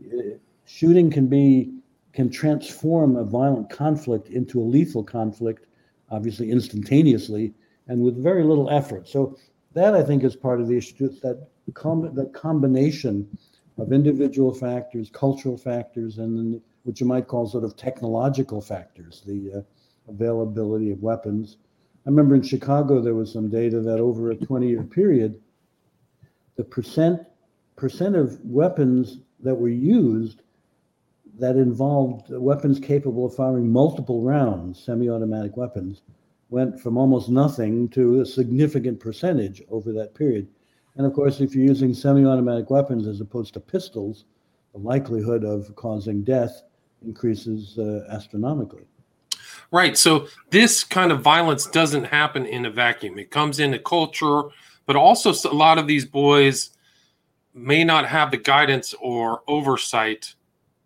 Uh, 0.05 0.37
shooting 0.67 1.11
can 1.11 1.27
be 1.27 1.73
can 2.13 2.31
transform 2.31 3.17
a 3.17 3.25
violent 3.25 3.71
conflict 3.71 4.29
into 4.31 4.61
a 4.61 4.65
lethal 4.65 5.05
conflict 5.05 5.67
obviously 6.11 6.51
instantaneously 6.51 7.55
and 7.87 8.03
with 8.03 8.21
very 8.21 8.43
little 8.43 8.69
effort. 8.71 9.09
So 9.09 9.37
that 9.75 9.95
I 9.95 10.03
think 10.03 10.25
is 10.25 10.35
part 10.35 10.61
of 10.61 10.69
the 10.69 10.77
issue. 10.77 11.09
That 11.23 11.49
com- 11.75 12.15
that 12.15 12.33
combination 12.33 13.29
of 13.79 13.93
individual 13.93 14.53
factors, 14.53 15.11
cultural 15.11 15.57
factors, 15.57 16.19
and 16.19 16.37
then 16.37 16.61
what 16.83 17.01
you 17.01 17.07
might 17.07 17.29
call 17.29 17.47
sort 17.47 17.65
of 17.65 17.77
technological 17.77 18.61
factors, 18.61 19.23
the 19.27 19.59
uh, 19.59 19.61
availability 20.11 20.91
of 20.91 21.03
weapons. 21.03 21.59
I 22.07 22.11
remember 22.11 22.35
in 22.35 22.43
Chicago 22.43 23.01
there 23.01 23.15
was 23.15 23.33
some 23.33 23.49
data 23.49 23.81
that 23.81 24.01
over 24.01 24.31
a 24.31 24.37
20-year 24.37 24.83
period, 24.85 25.41
the 26.57 26.65
percent 26.65 27.21
percent 27.77 28.17
of 28.17 28.45
weapons 28.45 29.19
that 29.41 29.55
were 29.55 29.69
used 29.69 30.43
that 31.39 31.55
involved 31.55 32.27
weapons 32.31 32.81
capable 32.81 33.27
of 33.27 33.35
firing 33.35 33.71
multiple 33.71 34.23
rounds, 34.23 34.83
semi-automatic 34.83 35.57
weapons, 35.57 36.03
went 36.51 36.81
from 36.81 36.99
almost 36.99 37.29
nothing 37.29 37.89
to 37.91 38.21
a 38.21 38.27
significant 38.27 38.99
percentage 38.99 39.63
over 39.71 39.93
that 39.93 40.15
period. 40.15 40.49
And 40.99 41.07
of 41.07 41.15
course, 41.15 41.41
if 41.41 41.55
you're 41.55 41.65
using 41.65 41.95
semi-automatic 41.95 42.71
weapons 42.71 43.07
as 43.07 43.21
opposed 43.21 43.55
to 43.55 43.61
pistols, 43.61 44.25
the 44.73 44.79
likelihood 44.79 45.45
of 45.45 45.75
causing 45.77 46.25
death 46.25 46.65
increases 47.07 47.79
uh, 47.79 48.05
astronomically. 48.11 48.83
Right. 49.71 49.97
So 49.97 50.27
this 50.51 50.83
kind 50.83 51.13
of 51.13 51.21
violence 51.21 51.67
doesn't 51.67 52.05
happen 52.05 52.47
in 52.47 52.67
a 52.67 52.71
vacuum. 52.71 53.19
It 53.19 53.31
comes 53.31 53.61
in 53.61 53.75
a 53.75 53.79
culture, 53.79 54.43
but 54.87 54.97
also 54.97 55.33
a 55.49 55.55
lot 55.55 55.79
of 55.79 55.87
these 55.87 56.05
boys 56.05 56.71
may 57.55 57.85
not 57.85 58.07
have 58.07 58.31
the 58.31 58.37
guidance 58.37 58.93
or 59.01 59.43
oversight. 59.47 60.35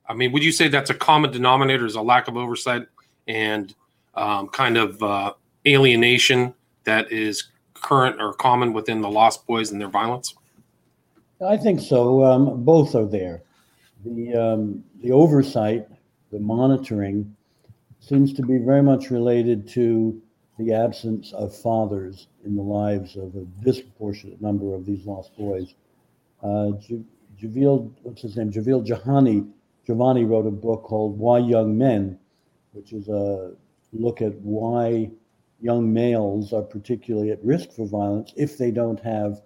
I 0.07 0.15
mean, 0.15 0.33
would 0.33 0.45
you 0.45 0.53
say 0.53 0.69
that's 0.69 0.91
a 0.91 0.95
common 0.95 1.31
denominator? 1.31 1.87
Is 1.87 1.95
a 1.95 2.03
lack 2.03 2.29
of 2.29 2.37
oversight 2.37 2.87
and 3.29 3.75
um, 4.15 4.49
kind 4.49 4.77
of 4.77 5.03
uh, 5.03 5.33
alienation 5.67 6.53
that 6.85 7.11
is 7.13 7.45
current 7.83 8.21
or 8.21 8.33
common 8.33 8.73
within 8.73 9.01
the 9.01 9.11
Lost 9.11 9.47
Boys 9.47 9.71
and 9.71 9.81
their 9.81 9.89
violence? 9.89 10.35
I 11.47 11.57
think 11.57 11.81
so. 11.81 12.25
Um, 12.25 12.63
both 12.65 12.95
are 12.95 13.07
there. 13.07 13.43
The 14.05 14.35
um, 14.35 14.85
the 15.03 15.13
oversight, 15.13 15.89
the 16.31 16.39
monitoring, 16.39 17.37
seems 18.01 18.33
to 18.35 18.43
be 18.43 18.59
very 18.59 18.83
much 18.83 19.11
related 19.11 19.69
to 19.69 20.21
the 20.59 20.73
absence 20.73 21.33
of 21.33 21.55
fathers 21.55 22.29
in 22.45 22.57
the 22.57 22.63
lives 22.63 23.17
of 23.17 23.35
a 23.35 23.45
disproportionate 23.65 24.41
number 24.41 24.75
of 24.75 24.87
these 24.87 25.05
lost 25.07 25.37
boys. 25.37 25.75
Uh, 26.43 26.73
Javil, 27.41 27.91
what's 28.03 28.23
his 28.23 28.37
name? 28.37 28.53
Javil 28.53 28.87
Jahani, 28.87 29.49
Jivani 29.89 30.29
wrote 30.29 30.47
a 30.47 30.51
book 30.51 30.85
called 30.85 31.19
Why 31.19 31.39
Young 31.39 31.77
Men, 31.77 32.19
which 32.73 32.93
is 32.93 33.09
a 33.09 33.53
look 33.93 34.23
at 34.23 34.35
why 34.41 35.11
young 35.63 35.93
males 35.93 36.53
are 36.53 36.63
particularly 36.63 37.31
at 37.31 37.43
risk 37.45 37.71
for 37.73 37.87
violence 37.87 38.33
if 38.37 38.59
they 38.59 38.71
don't 38.71 39.01
have 39.01 39.41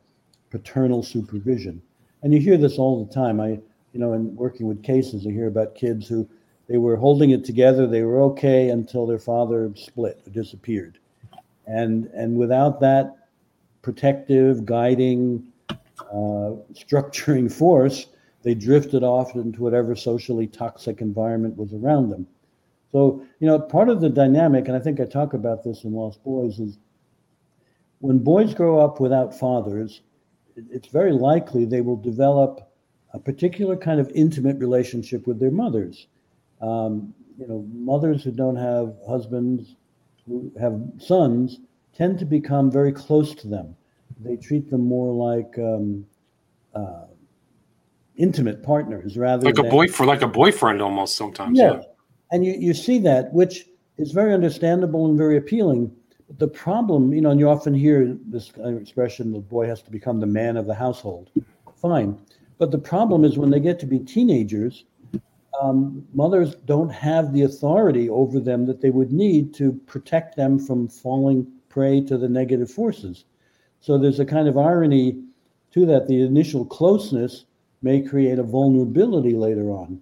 paternal 0.50 1.02
supervision. 1.02 1.80
And 2.22 2.32
you 2.32 2.40
hear 2.40 2.56
this 2.56 2.78
all 2.78 3.04
the 3.04 3.12
time. 3.12 3.40
I, 3.40 3.60
you 3.92 4.00
know, 4.00 4.14
in 4.14 4.34
working 4.34 4.66
with 4.66 4.82
cases, 4.82 5.26
I 5.26 5.30
hear 5.30 5.46
about 5.46 5.74
kids 5.74 6.08
who 6.08 6.28
they 6.68 6.78
were 6.78 6.96
holding 6.96 7.30
it 7.30 7.44
together, 7.44 7.86
they 7.86 8.02
were 8.02 8.20
okay 8.22 8.70
until 8.70 9.06
their 9.06 9.18
father 9.18 9.70
split 9.76 10.20
or 10.26 10.30
disappeared. 10.30 10.98
And 11.66 12.06
and 12.06 12.36
without 12.36 12.80
that 12.80 13.28
protective, 13.82 14.64
guiding, 14.64 15.46
uh, 15.70 16.56
structuring 16.72 17.52
force, 17.52 18.06
they 18.42 18.54
drifted 18.54 19.04
off 19.04 19.34
into 19.34 19.62
whatever 19.62 19.94
socially 19.94 20.46
toxic 20.46 21.00
environment 21.00 21.56
was 21.56 21.72
around 21.72 22.10
them. 22.10 22.26
So, 22.92 23.24
you 23.40 23.46
know, 23.46 23.58
part 23.58 23.88
of 23.88 24.00
the 24.00 24.08
dynamic, 24.08 24.68
and 24.68 24.76
I 24.76 24.80
think 24.80 25.00
I 25.00 25.04
talk 25.04 25.34
about 25.34 25.64
this 25.64 25.84
in 25.84 25.92
Lost 25.92 26.22
Boys, 26.24 26.58
is 26.58 26.78
when 28.00 28.18
boys 28.18 28.54
grow 28.54 28.78
up 28.78 29.00
without 29.00 29.38
fathers, 29.38 30.02
it's 30.56 30.88
very 30.88 31.12
likely 31.12 31.64
they 31.64 31.80
will 31.80 31.96
develop 31.96 32.72
a 33.12 33.18
particular 33.18 33.76
kind 33.76 34.00
of 34.00 34.10
intimate 34.14 34.58
relationship 34.58 35.26
with 35.26 35.38
their 35.38 35.50
mothers. 35.50 36.06
Um, 36.60 37.14
you 37.38 37.46
know, 37.46 37.66
mothers 37.72 38.24
who 38.24 38.30
don't 38.30 38.56
have 38.56 38.94
husbands, 39.06 39.76
who 40.26 40.52
have 40.58 40.80
sons, 40.98 41.60
tend 41.94 42.18
to 42.18 42.24
become 42.24 42.70
very 42.70 42.92
close 42.92 43.34
to 43.34 43.48
them. 43.48 43.76
They 44.20 44.36
treat 44.36 44.70
them 44.70 44.86
more 44.86 45.12
like 45.12 45.58
um, 45.58 46.06
uh, 46.74 47.06
intimate 48.16 48.62
partners 48.62 49.16
rather 49.16 49.44
like 49.44 49.56
than, 49.56 49.66
a 49.66 49.70
boyfriend, 49.70 50.08
like 50.08 50.22
a 50.22 50.28
boyfriend 50.28 50.80
almost 50.80 51.16
sometimes. 51.16 51.58
Yeah, 51.58 51.80
and 52.30 52.44
you, 52.44 52.54
you 52.58 52.74
see 52.74 52.98
that, 53.00 53.32
which 53.32 53.66
is 53.98 54.12
very 54.12 54.34
understandable 54.34 55.06
and 55.06 55.16
very 55.16 55.36
appealing. 55.36 55.90
The 56.38 56.48
problem, 56.48 57.12
you 57.12 57.20
know, 57.20 57.30
and 57.30 57.40
you 57.40 57.48
often 57.48 57.74
hear 57.74 58.16
this 58.26 58.52
expression, 58.56 59.32
the 59.32 59.38
boy 59.38 59.66
has 59.66 59.82
to 59.82 59.90
become 59.90 60.20
the 60.20 60.26
man 60.26 60.56
of 60.56 60.66
the 60.66 60.74
household. 60.74 61.30
Fine. 61.80 62.18
But 62.58 62.70
the 62.70 62.78
problem 62.78 63.24
is 63.24 63.38
when 63.38 63.50
they 63.50 63.60
get 63.60 63.78
to 63.80 63.86
be 63.86 64.00
teenagers, 64.00 64.84
um, 65.60 66.06
mothers 66.12 66.54
don't 66.54 66.90
have 66.90 67.32
the 67.32 67.42
authority 67.42 68.10
over 68.10 68.40
them 68.40 68.66
that 68.66 68.80
they 68.80 68.90
would 68.90 69.12
need 69.12 69.54
to 69.54 69.72
protect 69.86 70.36
them 70.36 70.58
from 70.58 70.88
falling 70.88 71.46
prey 71.68 72.00
to 72.02 72.18
the 72.18 72.28
negative 72.28 72.70
forces. 72.70 73.24
So 73.80 73.98
there's 73.98 74.20
a 74.20 74.24
kind 74.24 74.48
of 74.48 74.58
irony 74.58 75.22
to 75.72 75.86
that. 75.86 76.08
The 76.08 76.22
initial 76.22 76.64
closeness 76.64 77.44
may 77.82 78.02
create 78.02 78.38
a 78.38 78.42
vulnerability 78.42 79.34
later 79.34 79.70
on 79.70 80.00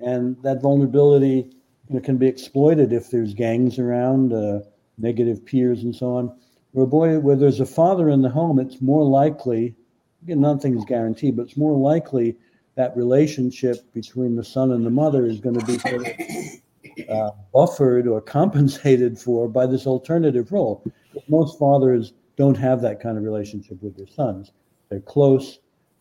and 0.00 0.36
that 0.42 0.60
vulnerability 0.60 1.50
you 1.88 1.94
know, 1.94 2.00
can 2.00 2.16
be 2.16 2.26
exploited 2.26 2.92
if 2.92 3.10
there's 3.10 3.34
gangs 3.34 3.78
around, 3.78 4.32
uh, 4.32 4.60
negative 4.98 5.44
peers, 5.44 5.82
and 5.82 5.94
so 5.94 6.16
on. 6.16 6.36
Where 6.72 6.86
boy, 6.86 7.18
where 7.18 7.36
there's 7.36 7.60
a 7.60 7.66
father 7.66 8.08
in 8.08 8.22
the 8.22 8.28
home, 8.28 8.58
it's 8.58 8.80
more 8.80 9.04
likely. 9.04 9.74
Again, 10.22 10.40
nothing's 10.40 10.84
guaranteed, 10.86 11.36
but 11.36 11.42
it's 11.42 11.56
more 11.56 11.76
likely 11.76 12.36
that 12.76 12.96
relationship 12.96 13.92
between 13.92 14.36
the 14.36 14.44
son 14.44 14.72
and 14.72 14.84
the 14.84 14.90
mother 14.90 15.26
is 15.26 15.38
going 15.38 15.58
to 15.58 15.66
be 15.66 15.78
sort 15.78 16.06
of, 16.06 17.08
uh, 17.08 17.30
buffered 17.52 18.08
or 18.08 18.20
compensated 18.38 19.18
for 19.18 19.48
by 19.48 19.66
this 19.66 19.86
alternative 19.86 20.50
role. 20.50 20.82
Most 21.28 21.58
fathers 21.58 22.14
don't 22.36 22.56
have 22.56 22.80
that 22.82 23.00
kind 23.00 23.16
of 23.16 23.24
relationship 23.24 23.80
with 23.82 23.96
their 23.96 24.08
sons. 24.08 24.50
They're 24.88 25.00
close. 25.00 25.60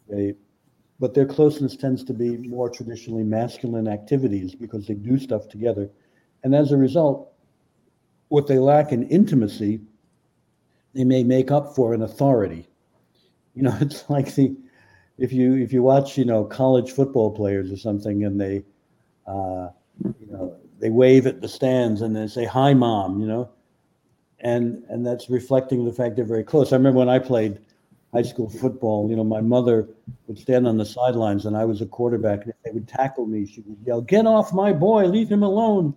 They 0.09 0.33
but 0.99 1.13
their 1.13 1.25
closeness 1.25 1.75
tends 1.75 2.03
to 2.03 2.13
be 2.13 2.37
more 2.37 2.69
traditionally 2.69 3.23
masculine 3.23 3.87
activities 3.87 4.55
because 4.55 4.87
they 4.87 4.93
do 4.93 5.17
stuff 5.17 5.49
together. 5.49 5.89
And 6.43 6.53
as 6.53 6.71
a 6.71 6.77
result, 6.77 7.31
what 8.29 8.47
they 8.47 8.57
lack 8.57 8.91
in 8.91 9.07
intimacy, 9.09 9.81
they 10.93 11.03
may 11.03 11.23
make 11.23 11.51
up 11.51 11.75
for 11.75 11.93
in 11.93 12.01
authority. 12.01 12.67
You 13.55 13.63
know, 13.63 13.77
it's 13.81 14.09
like 14.09 14.33
the 14.35 14.55
if 15.17 15.31
you 15.31 15.55
if 15.55 15.71
you 15.71 15.83
watch 15.83 16.17
you 16.17 16.25
know 16.25 16.43
college 16.43 16.91
football 16.91 17.31
players 17.31 17.71
or 17.71 17.77
something 17.77 18.23
and 18.23 18.39
they 18.39 18.63
uh, 19.27 19.69
you 20.03 20.27
know 20.31 20.55
they 20.79 20.89
wave 20.89 21.27
at 21.27 21.41
the 21.41 21.47
stands 21.47 22.01
and 22.01 22.15
they 22.15 22.27
say 22.27 22.45
hi 22.45 22.73
mom 22.73 23.19
you 23.21 23.27
know 23.27 23.49
and 24.39 24.83
and 24.89 25.05
that's 25.05 25.29
reflecting 25.29 25.85
the 25.85 25.93
fact 25.93 26.15
they're 26.15 26.25
very 26.25 26.43
close 26.43 26.73
i 26.73 26.75
remember 26.75 26.99
when 26.99 27.09
i 27.09 27.19
played 27.19 27.59
high 28.13 28.21
school 28.21 28.47
football, 28.47 29.09
you 29.09 29.15
know, 29.15 29.23
my 29.23 29.41
mother 29.41 29.89
would 30.27 30.37
stand 30.37 30.67
on 30.67 30.77
the 30.77 30.85
sidelines 30.85 31.47
and 31.47 31.57
I 31.57 31.65
was 31.65 31.81
a 31.81 31.87
quarterback. 31.87 32.43
And 32.43 32.49
if 32.49 32.55
they 32.63 32.71
would 32.71 32.87
tackle 32.87 33.25
me, 33.25 33.47
she 33.47 33.61
would 33.61 33.79
yell, 33.85 34.01
Get 34.01 34.27
off 34.27 34.53
my 34.53 34.71
boy, 34.71 35.05
leave 35.07 35.29
him 35.29 35.41
alone. 35.41 35.95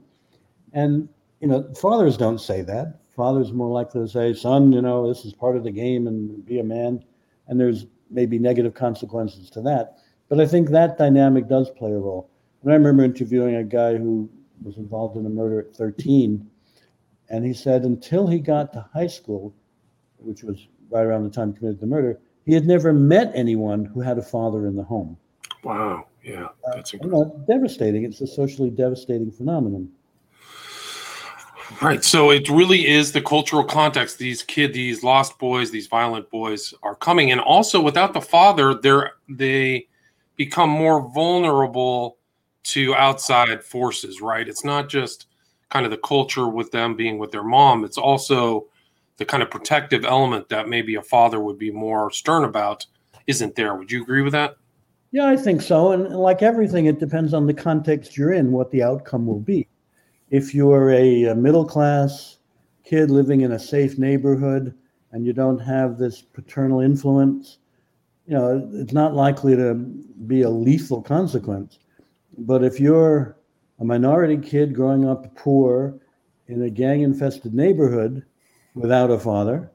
And, 0.72 1.08
you 1.40 1.48
know, 1.48 1.70
fathers 1.74 2.16
don't 2.16 2.40
say 2.40 2.62
that. 2.62 3.00
Fathers 3.14 3.52
more 3.52 3.70
likely 3.70 4.00
to 4.00 4.08
say, 4.08 4.32
Son, 4.32 4.72
you 4.72 4.80
know, 4.80 5.06
this 5.06 5.24
is 5.26 5.34
part 5.34 5.56
of 5.56 5.64
the 5.64 5.70
game 5.70 6.06
and 6.06 6.44
be 6.44 6.58
a 6.58 6.64
man. 6.64 7.04
And 7.48 7.60
there's 7.60 7.86
maybe 8.10 8.38
negative 8.38 8.74
consequences 8.74 9.50
to 9.50 9.60
that. 9.62 9.98
But 10.28 10.40
I 10.40 10.46
think 10.46 10.70
that 10.70 10.98
dynamic 10.98 11.48
does 11.48 11.70
play 11.70 11.92
a 11.92 11.98
role. 11.98 12.30
And 12.62 12.72
I 12.72 12.76
remember 12.76 13.04
interviewing 13.04 13.56
a 13.56 13.64
guy 13.64 13.96
who 13.96 14.28
was 14.62 14.78
involved 14.78 15.16
in 15.16 15.26
a 15.26 15.30
murder 15.30 15.60
at 15.60 15.76
13. 15.76 16.48
And 17.28 17.44
he 17.44 17.52
said 17.52 17.82
until 17.82 18.26
he 18.26 18.38
got 18.38 18.72
to 18.72 18.88
high 18.92 19.06
school, 19.06 19.54
which 20.18 20.42
was 20.42 20.66
right 20.90 21.04
around 21.04 21.24
the 21.24 21.30
time 21.30 21.52
he 21.52 21.58
committed 21.58 21.80
the 21.80 21.86
murder, 21.86 22.18
he 22.44 22.52
had 22.52 22.66
never 22.66 22.92
met 22.92 23.32
anyone 23.34 23.84
who 23.84 24.00
had 24.00 24.18
a 24.18 24.22
father 24.22 24.66
in 24.66 24.76
the 24.76 24.82
home. 24.82 25.16
Wow. 25.62 26.06
Yeah. 26.22 26.48
That's 26.74 26.94
uh, 26.94 26.98
you 27.02 27.10
know, 27.10 27.44
devastating. 27.48 28.04
It's 28.04 28.20
a 28.20 28.26
socially 28.26 28.70
devastating 28.70 29.30
phenomenon. 29.30 29.90
Right. 31.82 32.04
So 32.04 32.30
it 32.30 32.48
really 32.48 32.86
is 32.86 33.10
the 33.10 33.20
cultural 33.20 33.64
context. 33.64 34.18
These 34.18 34.42
kid, 34.42 34.72
these 34.72 35.02
lost 35.02 35.38
boys, 35.38 35.70
these 35.70 35.88
violent 35.88 36.30
boys 36.30 36.72
are 36.82 36.94
coming, 36.94 37.32
and 37.32 37.40
also 37.40 37.80
without 37.80 38.12
the 38.12 38.20
father, 38.20 38.74
they're 38.74 39.14
they 39.28 39.88
become 40.36 40.70
more 40.70 41.10
vulnerable 41.10 42.18
to 42.64 42.94
outside 42.94 43.64
forces. 43.64 44.20
Right. 44.20 44.48
It's 44.48 44.64
not 44.64 44.88
just 44.88 45.26
kind 45.70 45.84
of 45.84 45.90
the 45.90 45.98
culture 45.98 46.46
with 46.46 46.70
them 46.70 46.94
being 46.94 47.18
with 47.18 47.32
their 47.32 47.42
mom. 47.42 47.84
It's 47.84 47.98
also 47.98 48.68
the 49.18 49.24
kind 49.24 49.42
of 49.42 49.50
protective 49.50 50.04
element 50.04 50.48
that 50.48 50.68
maybe 50.68 50.94
a 50.94 51.02
father 51.02 51.40
would 51.40 51.58
be 51.58 51.70
more 51.70 52.10
stern 52.10 52.44
about 52.44 52.86
isn't 53.26 53.56
there. 53.56 53.74
Would 53.74 53.90
you 53.90 54.02
agree 54.02 54.22
with 54.22 54.32
that? 54.32 54.56
Yeah, 55.12 55.26
I 55.26 55.36
think 55.36 55.62
so. 55.62 55.92
And 55.92 56.14
like 56.14 56.42
everything, 56.42 56.86
it 56.86 57.00
depends 57.00 57.32
on 57.32 57.46
the 57.46 57.54
context 57.54 58.16
you're 58.16 58.32
in, 58.32 58.52
what 58.52 58.70
the 58.70 58.82
outcome 58.82 59.26
will 59.26 59.40
be. 59.40 59.66
If 60.30 60.54
you're 60.54 60.90
a, 60.90 61.34
middle 61.34 61.64
class 61.64 62.38
kid 62.84 63.10
living 63.10 63.40
in 63.40 63.52
a 63.52 63.58
safe 63.58 63.98
neighborhood 63.98 64.74
and 65.12 65.24
you 65.24 65.32
don't 65.32 65.58
have 65.58 65.98
this 65.98 66.22
paternal 66.22 66.80
influence, 66.80 67.58
you 68.26 68.34
know, 68.34 68.68
it's 68.74 68.92
not 68.92 69.14
likely 69.14 69.56
to 69.56 69.74
be 70.26 70.42
a 70.42 70.50
lethal 70.50 71.00
consequence. 71.00 71.78
But 72.38 72.64
if 72.64 72.78
you're 72.78 73.38
a 73.78 73.84
minority 73.84 74.36
kid 74.36 74.74
growing 74.74 75.08
up 75.08 75.34
poor 75.36 75.98
in 76.48 76.62
a 76.62 76.70
gang 76.70 77.02
infested 77.02 77.54
neighborhood 77.54 78.24
without 78.76 79.10
a 79.10 79.18
father, 79.18 79.70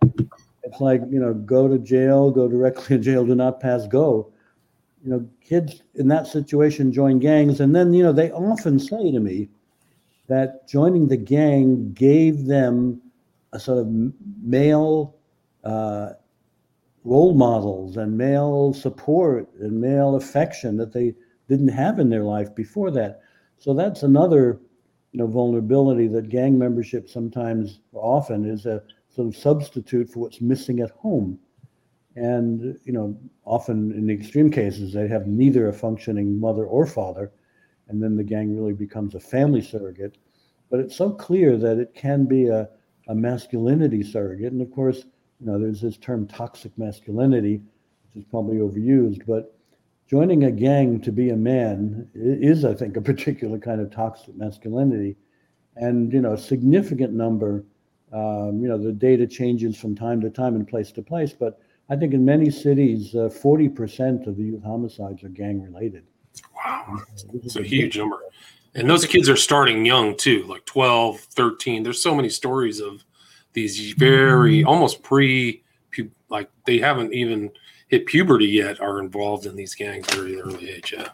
it's 0.63 0.79
like, 0.79 1.01
you 1.09 1.19
know, 1.19 1.33
go 1.33 1.67
to 1.67 1.77
jail, 1.77 2.31
go 2.31 2.47
directly 2.47 2.97
to 2.97 3.03
jail, 3.03 3.25
do 3.25 3.35
not 3.35 3.59
pass 3.59 3.87
go. 3.87 4.31
You 5.03 5.11
know, 5.11 5.29
kids 5.43 5.81
in 5.95 6.07
that 6.09 6.27
situation 6.27 6.93
join 6.93 7.19
gangs. 7.19 7.59
And 7.59 7.75
then, 7.75 7.93
you 7.93 8.03
know, 8.03 8.13
they 8.13 8.31
often 8.31 8.79
say 8.79 9.11
to 9.11 9.19
me 9.19 9.49
that 10.27 10.67
joining 10.67 11.07
the 11.07 11.17
gang 11.17 11.91
gave 11.93 12.45
them 12.45 13.01
a 13.51 13.59
sort 13.59 13.79
of 13.79 13.87
male 14.41 15.15
uh, 15.63 16.11
role 17.03 17.33
models 17.33 17.97
and 17.97 18.17
male 18.17 18.73
support 18.73 19.49
and 19.59 19.81
male 19.81 20.15
affection 20.15 20.77
that 20.77 20.93
they 20.93 21.15
didn't 21.49 21.69
have 21.69 21.99
in 21.99 22.09
their 22.09 22.23
life 22.23 22.53
before 22.55 22.91
that. 22.91 23.21
So 23.57 23.73
that's 23.73 24.03
another, 24.03 24.59
you 25.11 25.19
know, 25.19 25.27
vulnerability 25.27 26.07
that 26.07 26.29
gang 26.29 26.57
membership 26.57 27.09
sometimes, 27.09 27.79
often, 27.93 28.45
is 28.45 28.65
a 28.65 28.81
sort 29.13 29.27
of 29.27 29.35
substitute 29.35 30.09
for 30.09 30.19
what's 30.19 30.41
missing 30.41 30.79
at 30.79 30.91
home. 30.91 31.37
And 32.15 32.77
you 32.83 32.93
know, 32.93 33.17
often 33.45 33.91
in 33.91 34.09
extreme 34.09 34.49
cases, 34.51 34.93
they 34.93 35.07
have 35.07 35.27
neither 35.27 35.67
a 35.67 35.73
functioning 35.73 36.39
mother 36.39 36.65
or 36.65 36.85
father, 36.85 37.31
and 37.87 38.01
then 38.01 38.15
the 38.15 38.23
gang 38.23 38.55
really 38.55 38.73
becomes 38.73 39.15
a 39.15 39.19
family 39.19 39.61
surrogate. 39.61 40.17
But 40.69 40.79
it's 40.79 40.95
so 40.95 41.11
clear 41.11 41.57
that 41.57 41.77
it 41.77 41.93
can 41.93 42.25
be 42.25 42.47
a, 42.47 42.69
a 43.07 43.15
masculinity 43.15 44.03
surrogate, 44.03 44.53
and 44.53 44.61
of 44.61 44.71
course, 44.71 45.05
you 45.39 45.47
know, 45.47 45.59
there's 45.59 45.81
this 45.81 45.97
term 45.97 46.27
toxic 46.27 46.77
masculinity, 46.77 47.61
which 48.05 48.23
is 48.23 48.29
probably 48.29 48.57
overused, 48.57 49.25
but 49.25 49.57
joining 50.11 50.43
a 50.43 50.51
gang 50.51 50.99
to 50.99 51.09
be 51.09 51.29
a 51.29 51.35
man 51.37 52.05
is, 52.13 52.65
I 52.65 52.73
think, 52.73 52.97
a 52.97 53.01
particular 53.01 53.57
kind 53.57 53.79
of 53.79 53.91
toxic 53.91 54.35
masculinity. 54.35 55.15
And, 55.77 56.11
you 56.11 56.19
know, 56.19 56.33
a 56.33 56.37
significant 56.37 57.13
number, 57.13 57.63
um, 58.11 58.59
you 58.61 58.67
know, 58.67 58.77
the 58.77 58.91
data 58.91 59.25
changes 59.25 59.77
from 59.77 59.95
time 59.95 60.19
to 60.19 60.29
time 60.29 60.55
and 60.55 60.67
place 60.67 60.91
to 60.91 61.01
place, 61.01 61.31
but 61.31 61.61
I 61.89 61.95
think 61.95 62.13
in 62.13 62.25
many 62.25 62.49
cities, 62.49 63.15
uh, 63.15 63.29
40% 63.29 64.27
of 64.27 64.35
the 64.35 64.43
youth 64.43 64.63
homicides 64.63 65.23
are 65.23 65.29
gang 65.29 65.61
related. 65.61 66.03
Wow. 66.57 66.97
It's 67.33 67.55
a 67.55 67.63
huge 67.63 67.97
number. 67.97 68.19
And 68.75 68.89
those 68.89 69.05
kids 69.05 69.29
are 69.29 69.37
starting 69.37 69.85
young 69.85 70.17
too, 70.17 70.43
like 70.43 70.65
12, 70.65 71.21
13. 71.21 71.83
There's 71.83 72.03
so 72.03 72.13
many 72.13 72.29
stories 72.29 72.81
of 72.81 73.05
these 73.53 73.93
very 73.93 74.59
mm-hmm. 74.59 74.67
almost 74.67 75.03
pre 75.03 75.63
like 76.29 76.49
they 76.65 76.79
haven't 76.79 77.13
even 77.13 77.51
hit 77.91 78.05
puberty 78.07 78.47
yet 78.47 78.81
are 78.81 78.99
involved 78.99 79.45
in 79.45 79.55
these 79.55 79.75
gangs 79.75 80.07
very 80.13 80.39
early 80.39 80.71
age 80.71 80.93
yeah 80.97 81.09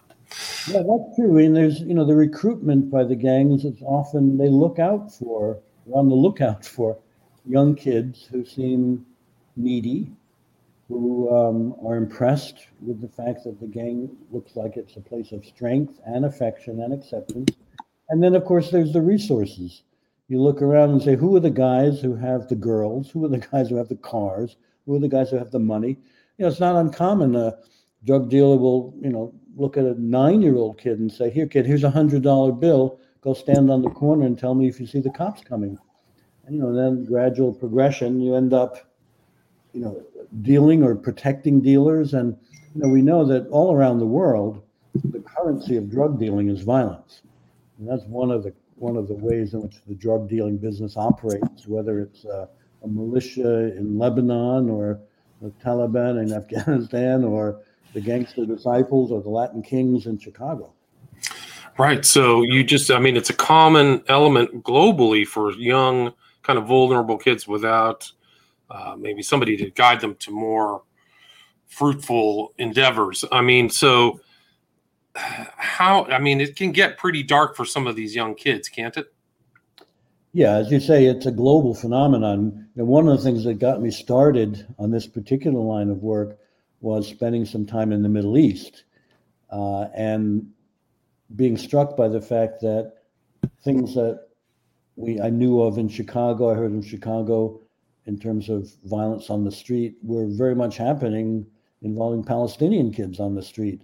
yeah 0.67 0.83
that's 0.87 1.15
true 1.15 1.37
and 1.37 1.55
there's 1.55 1.81
you 1.81 1.93
know 1.93 2.05
the 2.05 2.15
recruitment 2.15 2.89
by 2.89 3.03
the 3.03 3.15
gangs 3.15 3.65
is 3.65 3.81
often 3.81 4.37
they 4.37 4.47
look 4.47 4.79
out 4.79 5.11
for 5.11 5.59
on 5.93 6.07
the 6.07 6.15
lookout 6.15 6.65
for 6.65 6.97
young 7.45 7.75
kids 7.75 8.27
who 8.31 8.45
seem 8.45 9.05
needy 9.55 10.09
who 10.87 11.29
um, 11.35 11.75
are 11.85 11.97
impressed 11.97 12.67
with 12.81 13.01
the 13.01 13.09
fact 13.09 13.43
that 13.43 13.59
the 13.59 13.67
gang 13.67 14.09
looks 14.31 14.55
like 14.55 14.77
it's 14.77 14.95
a 14.95 15.01
place 15.01 15.33
of 15.33 15.43
strength 15.45 15.99
and 16.05 16.23
affection 16.25 16.81
and 16.81 16.93
acceptance 16.93 17.51
and 18.09 18.23
then 18.23 18.35
of 18.35 18.45
course 18.45 18.69
there's 18.71 18.93
the 18.93 19.01
resources 19.01 19.81
you 20.29 20.41
look 20.41 20.61
around 20.61 20.89
and 20.89 21.01
say, 21.01 21.15
who 21.15 21.35
are 21.35 21.39
the 21.39 21.49
guys 21.49 22.01
who 22.01 22.15
have 22.15 22.49
the 22.49 22.55
girls? 22.55 23.09
Who 23.09 23.23
are 23.23 23.29
the 23.29 23.37
guys 23.37 23.69
who 23.69 23.77
have 23.77 23.87
the 23.87 23.95
cars? 23.95 24.57
Who 24.85 24.95
are 24.95 24.99
the 24.99 25.07
guys 25.07 25.29
who 25.29 25.37
have 25.37 25.51
the 25.51 25.59
money? 25.59 25.97
You 26.37 26.43
know, 26.45 26.51
it's 26.51 26.59
not 26.59 26.75
uncommon. 26.75 27.35
A 27.35 27.57
drug 28.05 28.29
dealer 28.29 28.57
will, 28.57 28.93
you 29.01 29.09
know, 29.09 29.33
look 29.55 29.75
at 29.75 29.85
a 29.85 29.99
nine-year-old 29.99 30.77
kid 30.77 30.99
and 30.99 31.11
say, 31.11 31.29
"Here, 31.29 31.47
kid, 31.47 31.65
here's 31.65 31.83
a 31.83 31.89
hundred-dollar 31.89 32.51
bill. 32.53 32.99
Go 33.21 33.33
stand 33.33 33.71
on 33.71 33.81
the 33.81 33.89
corner 33.89 34.25
and 34.25 34.37
tell 34.37 34.53
me 34.53 34.67
if 34.67 34.79
you 34.79 34.85
see 34.85 34.99
the 34.99 35.09
cops 35.09 35.41
coming." 35.41 35.77
And 36.45 36.55
you 36.55 36.61
know, 36.61 36.73
then 36.73 37.05
gradual 37.05 37.53
progression, 37.53 38.21
you 38.21 38.35
end 38.35 38.53
up, 38.53 38.77
you 39.73 39.81
know, 39.81 40.03
dealing 40.41 40.83
or 40.83 40.95
protecting 40.95 41.59
dealers. 41.59 42.13
And 42.13 42.37
you 42.75 42.81
know, 42.81 42.89
we 42.89 43.01
know 43.01 43.25
that 43.25 43.47
all 43.47 43.73
around 43.73 43.97
the 43.99 44.05
world, 44.05 44.61
the 44.93 45.19
currency 45.19 45.75
of 45.75 45.89
drug 45.89 46.19
dealing 46.19 46.49
is 46.49 46.61
violence. 46.61 47.21
And 47.79 47.87
that's 47.87 48.05
one 48.05 48.31
of 48.31 48.43
the 48.43 48.53
one 48.75 48.95
of 48.95 49.07
the 49.07 49.15
ways 49.15 49.55
in 49.55 49.61
which 49.61 49.77
the 49.87 49.95
drug 49.95 50.29
dealing 50.29 50.57
business 50.57 50.97
operates, 50.97 51.67
whether 51.67 51.99
it's 51.99 52.25
uh, 52.25 52.45
a 52.83 52.87
militia 52.87 53.75
in 53.75 53.97
Lebanon 53.97 54.69
or 54.69 55.01
the 55.41 55.49
Taliban 55.63 56.21
in 56.21 56.33
Afghanistan 56.33 57.23
or 57.23 57.61
the 57.93 58.01
gangster 58.01 58.45
disciples 58.45 59.11
or 59.11 59.21
the 59.21 59.29
Latin 59.29 59.61
kings 59.61 60.05
in 60.05 60.17
Chicago. 60.17 60.73
Right. 61.77 62.03
So 62.03 62.41
you 62.41 62.63
just, 62.63 62.89
I 62.89 62.99
mean, 62.99 63.15
it's 63.15 63.29
a 63.29 63.35
common 63.35 64.03
element 64.07 64.63
globally 64.63 65.25
for 65.25 65.51
young, 65.53 66.13
kind 66.41 66.57
of 66.57 66.65
vulnerable 66.65 67.17
kids 67.17 67.47
without 67.47 68.11
uh, 68.69 68.95
maybe 68.97 69.21
somebody 69.21 69.55
to 69.57 69.69
guide 69.71 70.01
them 70.01 70.15
to 70.15 70.31
more 70.31 70.83
fruitful 71.67 72.53
endeavors. 72.57 73.23
I 73.31 73.41
mean, 73.41 73.69
so 73.69 74.19
how 75.57 76.05
i 76.05 76.19
mean 76.19 76.41
it 76.41 76.55
can 76.55 76.71
get 76.71 76.97
pretty 76.97 77.23
dark 77.23 77.55
for 77.55 77.65
some 77.65 77.87
of 77.87 77.95
these 77.95 78.15
young 78.15 78.35
kids 78.35 78.69
can't 78.69 78.97
it 78.97 79.13
yeah 80.37 80.57
as 80.57 80.69
you 80.69 80.79
say 80.79 81.05
it's 81.05 81.25
a 81.25 81.31
global 81.31 81.73
phenomenon. 81.73 82.67
And 82.75 82.87
one 82.87 83.07
of 83.07 83.17
the 83.17 83.23
things 83.23 83.43
that 83.45 83.55
got 83.55 83.81
me 83.81 83.89
started 83.89 84.67
on 84.77 84.91
this 84.91 85.07
particular 85.07 85.59
line 85.59 85.89
of 85.89 86.03
work 86.03 86.37
was 86.79 87.07
spending 87.07 87.43
some 87.43 87.65
time 87.65 87.91
in 87.91 88.03
the 88.03 88.09
middle 88.09 88.37
east 88.37 88.83
uh, 89.49 89.85
and 89.95 90.51
being 91.35 91.57
struck 91.57 91.97
by 91.97 92.07
the 92.07 92.21
fact 92.21 92.61
that 92.61 92.93
things 93.63 93.95
that 93.95 94.27
we 94.95 95.19
i 95.19 95.29
knew 95.29 95.61
of 95.61 95.77
in 95.77 95.89
chicago 95.89 96.51
i 96.51 96.53
heard 96.53 96.71
in 96.71 96.81
chicago 96.81 97.59
in 98.05 98.17
terms 98.17 98.47
of 98.47 98.71
violence 98.85 99.29
on 99.29 99.43
the 99.43 99.51
street 99.51 99.97
were 100.03 100.27
very 100.27 100.55
much 100.55 100.77
happening 100.77 101.45
involving 101.81 102.23
palestinian 102.23 102.91
kids 102.91 103.19
on 103.19 103.35
the 103.35 103.43
street. 103.43 103.81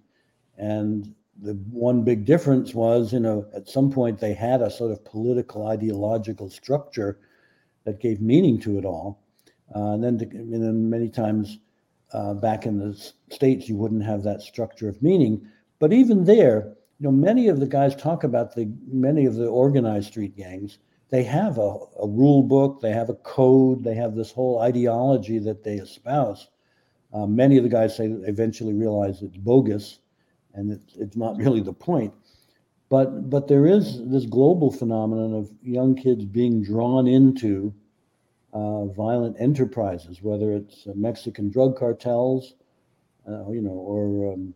And 0.58 1.16
the 1.44 1.54
one 1.72 2.04
big 2.04 2.26
difference 2.26 2.74
was, 2.74 3.12
you 3.12 3.20
know, 3.20 3.46
at 3.54 3.68
some 3.68 3.92
point 3.92 4.20
they 4.20 4.34
had 4.34 4.62
a 4.62 4.72
sort 4.72 4.92
of 4.92 5.04
political 5.04 5.68
ideological 5.68 6.50
structure 6.50 7.20
that 7.84 8.00
gave 8.00 8.22
meaning 8.22 8.60
to 8.62 8.78
it 8.78 8.86
all. 8.86 9.22
Uh, 9.76 9.92
and 9.92 10.04
then, 10.04 10.18
to, 10.18 10.26
and 10.26 10.54
then 10.54 10.90
many 10.90 11.10
times 11.10 11.60
uh, 12.14 12.34
back 12.34 12.66
in 12.66 12.78
the 12.78 12.98
states, 13.30 13.68
you 13.68 13.76
wouldn't 13.76 14.04
have 14.04 14.24
that 14.24 14.42
structure 14.42 14.88
of 14.88 15.02
meaning. 15.04 15.46
But 15.80 15.92
even 15.92 16.24
there, 16.24 16.76
you 17.00 17.06
know, 17.06 17.12
many 17.12 17.50
of 17.50 17.60
the 17.60 17.68
guys 17.68 17.94
talk 17.94 18.24
about 18.24 18.56
the 18.56 18.72
many 18.88 19.26
of 19.26 19.36
the 19.36 19.48
organized 19.48 20.08
street 20.08 20.38
gangs. 20.38 20.78
They 21.10 21.24
have 21.24 21.58
a, 21.58 21.78
a 22.02 22.08
rule 22.08 22.42
book, 22.42 22.80
they 22.82 22.92
have 22.92 23.10
a 23.10 23.16
code, 23.16 23.84
they 23.84 23.96
have 23.96 24.16
this 24.16 24.32
whole 24.32 24.60
ideology 24.60 25.40
that 25.40 25.64
they 25.64 25.76
espouse. 25.76 26.48
Uh, 27.14 27.28
many 27.28 27.58
of 27.58 27.64
the 27.64 27.70
guys 27.70 27.98
say 27.98 28.06
eventually 28.06 28.74
realize 28.74 29.22
it's 29.22 29.38
bogus 29.38 30.00
and 30.54 30.72
it's, 30.72 30.96
it's 30.96 31.16
not 31.16 31.38
really 31.38 31.62
the 31.62 31.74
point. 31.74 32.14
But 32.90 33.30
but 33.30 33.48
there 33.48 33.66
is 33.66 34.00
this 34.10 34.26
global 34.26 34.72
phenomenon 34.72 35.34
of 35.34 35.50
young 35.64 35.96
kids 35.96 36.26
being 36.26 36.64
drawn 36.64 37.08
into 37.08 37.74
uh, 38.54 38.86
violent 38.86 39.36
enterprises, 39.40 40.22
whether 40.22 40.52
it's 40.52 40.86
uh, 40.86 40.92
Mexican 40.96 41.50
drug 41.50 41.76
cartels, 41.78 42.54
uh, 43.28 43.50
you 43.50 43.62
know, 43.62 43.72
or 43.72 44.34
um, 44.34 44.54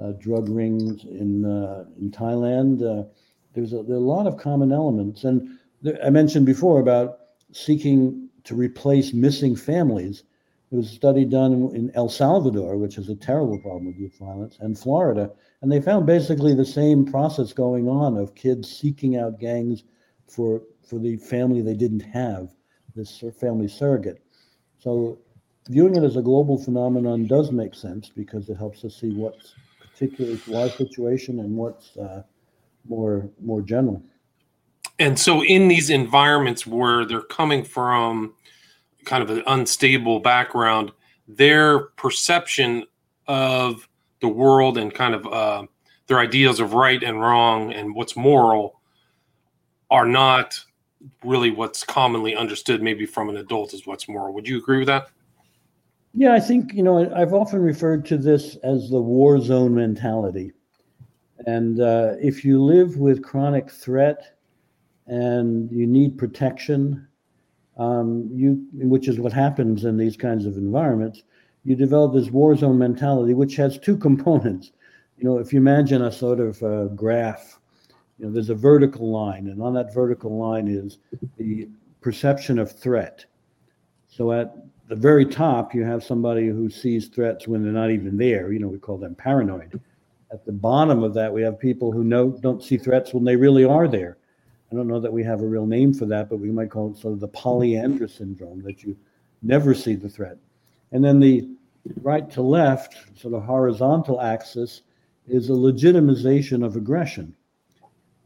uh, 0.00 0.12
drug 0.12 0.48
rings 0.48 1.04
in 1.04 1.44
uh, 1.44 1.84
in 2.00 2.10
Thailand. 2.10 2.82
Uh, 2.82 3.08
there's 3.54 3.72
a, 3.72 3.82
there 3.82 3.96
are 3.96 3.98
a 3.98 4.12
lot 4.16 4.26
of 4.26 4.36
common 4.36 4.70
elements, 4.70 5.24
and 5.24 5.58
there, 5.82 5.98
I 6.04 6.10
mentioned 6.10 6.46
before 6.46 6.78
about 6.80 7.18
seeking 7.52 8.28
to 8.44 8.54
replace 8.54 9.12
missing 9.12 9.56
families. 9.56 10.22
There 10.74 10.80
was 10.80 10.90
a 10.90 10.96
study 10.96 11.24
done 11.24 11.70
in, 11.72 11.92
El 11.94 12.08
Salvador, 12.08 12.76
which 12.76 12.96
has 12.96 13.08
a 13.08 13.14
terrible 13.14 13.60
problem 13.60 13.86
with 13.86 13.96
youth 13.96 14.18
violence, 14.18 14.56
and 14.58 14.76
Florida, 14.76 15.30
and 15.62 15.70
they 15.70 15.80
found 15.80 16.04
basically 16.04 16.52
the 16.52 16.64
same 16.64 17.04
process 17.04 17.52
going 17.52 17.88
on 17.88 18.16
of 18.16 18.34
kids 18.34 18.76
seeking 18.76 19.16
out 19.16 19.38
gangs 19.38 19.84
for 20.26 20.62
for 20.84 20.98
the 20.98 21.16
family 21.18 21.62
they 21.62 21.76
didn't 21.76 22.00
have, 22.00 22.48
this 22.96 23.22
family 23.38 23.68
surrogate. 23.68 24.20
So 24.80 25.20
viewing 25.68 25.94
it 25.94 26.02
as 26.02 26.16
a 26.16 26.22
global 26.22 26.58
phenomenon 26.58 27.28
does 27.28 27.52
make 27.52 27.76
sense 27.76 28.08
because 28.08 28.48
it 28.48 28.56
helps 28.56 28.84
us 28.84 28.96
see 28.96 29.12
what's 29.12 29.54
particular 29.80 30.36
to 30.38 30.56
our 30.56 30.68
situation 30.70 31.38
and 31.38 31.54
what's 31.56 31.96
uh, 31.96 32.24
more 32.88 33.30
more 33.40 33.62
general. 33.62 34.02
And 34.98 35.20
so, 35.20 35.44
in 35.44 35.68
these 35.68 35.88
environments 35.88 36.66
where 36.66 37.04
they're 37.04 37.20
coming 37.20 37.62
from 37.62 38.34
kind 39.04 39.22
of 39.22 39.30
an 39.30 39.42
unstable 39.46 40.20
background, 40.20 40.92
their 41.28 41.80
perception 41.96 42.84
of 43.26 43.88
the 44.20 44.28
world 44.28 44.78
and 44.78 44.94
kind 44.94 45.14
of 45.14 45.26
uh, 45.26 45.66
their 46.06 46.18
ideas 46.18 46.60
of 46.60 46.74
right 46.74 47.02
and 47.02 47.20
wrong 47.20 47.72
and 47.72 47.94
what's 47.94 48.16
moral 48.16 48.80
are 49.90 50.06
not 50.06 50.58
really 51.22 51.50
what's 51.50 51.84
commonly 51.84 52.34
understood, 52.34 52.82
maybe 52.82 53.06
from 53.06 53.28
an 53.28 53.36
adult, 53.36 53.74
is 53.74 53.86
what's 53.86 54.08
moral. 54.08 54.32
Would 54.34 54.48
you 54.48 54.58
agree 54.58 54.78
with 54.78 54.88
that? 54.88 55.08
Yeah, 56.14 56.32
I 56.32 56.40
think, 56.40 56.72
you 56.72 56.82
know, 56.82 57.12
I've 57.14 57.34
often 57.34 57.60
referred 57.60 58.06
to 58.06 58.16
this 58.16 58.56
as 58.62 58.88
the 58.88 59.00
war 59.00 59.40
zone 59.40 59.74
mentality. 59.74 60.52
And 61.46 61.80
uh, 61.80 62.12
if 62.20 62.44
you 62.44 62.62
live 62.62 62.96
with 62.96 63.22
chronic 63.22 63.70
threat 63.70 64.38
and 65.06 65.70
you 65.70 65.86
need 65.86 66.16
protection, 66.16 67.06
um, 67.76 68.28
you, 68.32 68.66
which 68.74 69.08
is 69.08 69.18
what 69.18 69.32
happens 69.32 69.84
in 69.84 69.96
these 69.96 70.16
kinds 70.16 70.46
of 70.46 70.56
environments, 70.56 71.22
you 71.64 71.74
develop 71.74 72.14
this 72.14 72.30
war 72.30 72.54
zone 72.56 72.78
mentality, 72.78 73.34
which 73.34 73.56
has 73.56 73.78
two 73.78 73.96
components. 74.08 74.72
You 75.18 75.24
know, 75.24 75.38
if 75.38 75.52
you 75.52 75.58
imagine 75.58 76.02
a 76.02 76.12
sort 76.12 76.40
of 76.40 76.62
uh, 76.62 76.86
graph, 76.86 77.58
you 78.18 78.26
know, 78.26 78.32
there's 78.32 78.50
a 78.50 78.54
vertical 78.54 79.10
line, 79.10 79.48
and 79.48 79.60
on 79.62 79.74
that 79.74 79.92
vertical 79.92 80.38
line 80.38 80.68
is 80.68 80.98
the 81.36 81.68
perception 82.00 82.58
of 82.58 82.70
threat. 82.70 83.24
So 84.08 84.32
at 84.32 84.54
the 84.88 84.94
very 84.94 85.24
top, 85.24 85.74
you 85.74 85.82
have 85.82 86.04
somebody 86.04 86.48
who 86.48 86.68
sees 86.68 87.08
threats 87.08 87.48
when 87.48 87.62
they're 87.62 87.72
not 87.72 87.90
even 87.90 88.16
there. 88.16 88.52
You 88.52 88.60
know, 88.60 88.68
we 88.68 88.78
call 88.78 88.98
them 88.98 89.14
paranoid. 89.14 89.80
At 90.32 90.44
the 90.44 90.52
bottom 90.52 91.02
of 91.02 91.14
that, 91.14 91.32
we 91.32 91.42
have 91.42 91.58
people 91.58 91.90
who 91.90 92.04
know 92.04 92.30
don't 92.30 92.62
see 92.62 92.76
threats 92.76 93.14
when 93.14 93.24
they 93.24 93.36
really 93.36 93.64
are 93.64 93.88
there. 93.88 94.18
I 94.74 94.76
don't 94.76 94.88
know 94.88 94.98
that 94.98 95.12
we 95.12 95.22
have 95.22 95.40
a 95.40 95.46
real 95.46 95.66
name 95.66 95.94
for 95.94 96.04
that, 96.06 96.28
but 96.28 96.38
we 96.38 96.50
might 96.50 96.70
call 96.70 96.90
it 96.90 96.96
sort 96.96 97.14
of 97.14 97.20
the 97.20 97.28
Pollyanna's 97.28 98.12
syndrome 98.12 98.60
that 98.62 98.82
you 98.82 98.96
never 99.40 99.72
see 99.72 99.94
the 99.94 100.08
threat. 100.08 100.36
And 100.90 101.04
then 101.04 101.20
the 101.20 101.48
right 102.02 102.28
to 102.32 102.42
left, 102.42 102.96
sort 103.16 103.34
of 103.34 103.44
horizontal 103.44 104.20
axis, 104.20 104.82
is 105.28 105.48
a 105.48 105.52
legitimization 105.52 106.64
of 106.64 106.74
aggression. 106.74 107.36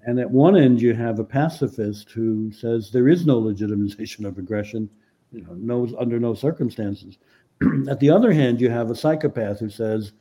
And 0.07 0.19
at 0.19 0.31
one 0.31 0.57
end, 0.57 0.81
you 0.81 0.95
have 0.95 1.19
a 1.19 1.25
pacifist 1.25 2.13
who 2.13 2.51
says 2.51 2.91
there 2.91 3.09
is 3.09 3.27
no 3.27 3.43
legitimization 3.43 4.25
of 4.25 4.39
aggression, 4.39 4.89
you 5.31 5.43
know, 5.43 5.53
no, 5.53 5.95
under 5.99 6.19
no 6.19 6.33
circumstances. 6.33 7.19
at 7.91 8.01
the 8.01 8.09
other 8.09 8.33
hand, 8.33 8.59
you 8.59 8.71
have 8.71 8.91
a 8.91 8.97
psychopath 8.97 9.61
who 9.61 9.69
says 9.69 10.13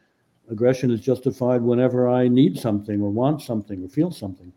aggression 0.52 0.92
is 0.92 1.00
justified 1.00 1.62
whenever 1.62 2.10
I 2.10 2.28
need 2.28 2.60
something 2.60 3.02
or 3.02 3.12
want 3.12 3.42
something 3.42 3.82
or 3.82 3.88
feel 3.88 4.12
something. 4.12 4.52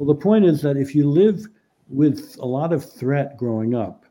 Well, 0.00 0.06
the 0.06 0.14
point 0.14 0.46
is 0.46 0.62
that 0.62 0.78
if 0.78 0.94
you 0.94 1.06
live 1.10 1.46
with 1.90 2.38
a 2.40 2.46
lot 2.46 2.72
of 2.72 2.90
threat 2.90 3.36
growing 3.36 3.74
up, 3.74 4.06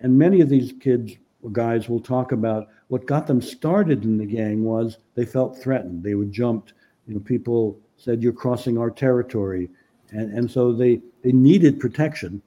and 0.00 0.18
many 0.18 0.42
of 0.42 0.50
these 0.50 0.74
kids 0.78 1.14
or 1.42 1.48
guys 1.48 1.88
will 1.88 1.98
talk 1.98 2.32
about 2.32 2.68
what 2.88 3.06
got 3.06 3.26
them 3.26 3.40
started 3.40 4.04
in 4.04 4.18
the 4.18 4.26
gang 4.26 4.64
was 4.64 4.98
they 5.14 5.24
felt 5.24 5.56
threatened. 5.56 6.02
They 6.02 6.14
were 6.14 6.26
jumped. 6.26 6.74
You 7.06 7.14
know, 7.14 7.20
people 7.20 7.80
said 7.96 8.22
you're 8.22 8.34
crossing 8.34 8.76
our 8.76 8.90
territory, 8.90 9.70
and 10.10 10.30
and 10.30 10.50
so 10.50 10.74
they 10.74 11.00
they 11.22 11.32
needed 11.32 11.80
protection, 11.80 12.42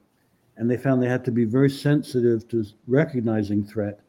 and 0.56 0.70
they 0.70 0.76
found 0.76 1.02
they 1.02 1.08
had 1.08 1.24
to 1.24 1.32
be 1.32 1.44
very 1.44 1.70
sensitive 1.70 2.46
to 2.50 2.64
recognizing 2.86 3.64
threat. 3.64 4.02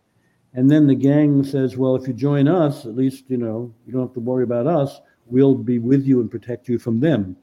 And 0.53 0.69
then 0.69 0.85
the 0.85 0.93
gang 0.93 1.43
says, 1.43 1.75
well, 1.75 1.95
if 1.95 2.07
you 2.07 2.13
join 2.13 2.47
us, 2.47 2.85
at 2.85 2.95
least 2.95 3.23
you 3.29 3.37
know 3.37 3.73
you 3.87 3.93
don't 3.93 4.03
have 4.03 4.13
to 4.13 4.19
worry 4.19 4.43
about 4.43 4.67
us. 4.67 5.01
We'll 5.25 5.55
be 5.55 5.79
with 5.79 6.05
you 6.05 6.21
and 6.21 6.29
protect 6.29 6.69
you 6.69 6.77
from 6.77 6.99
them. 6.99 7.35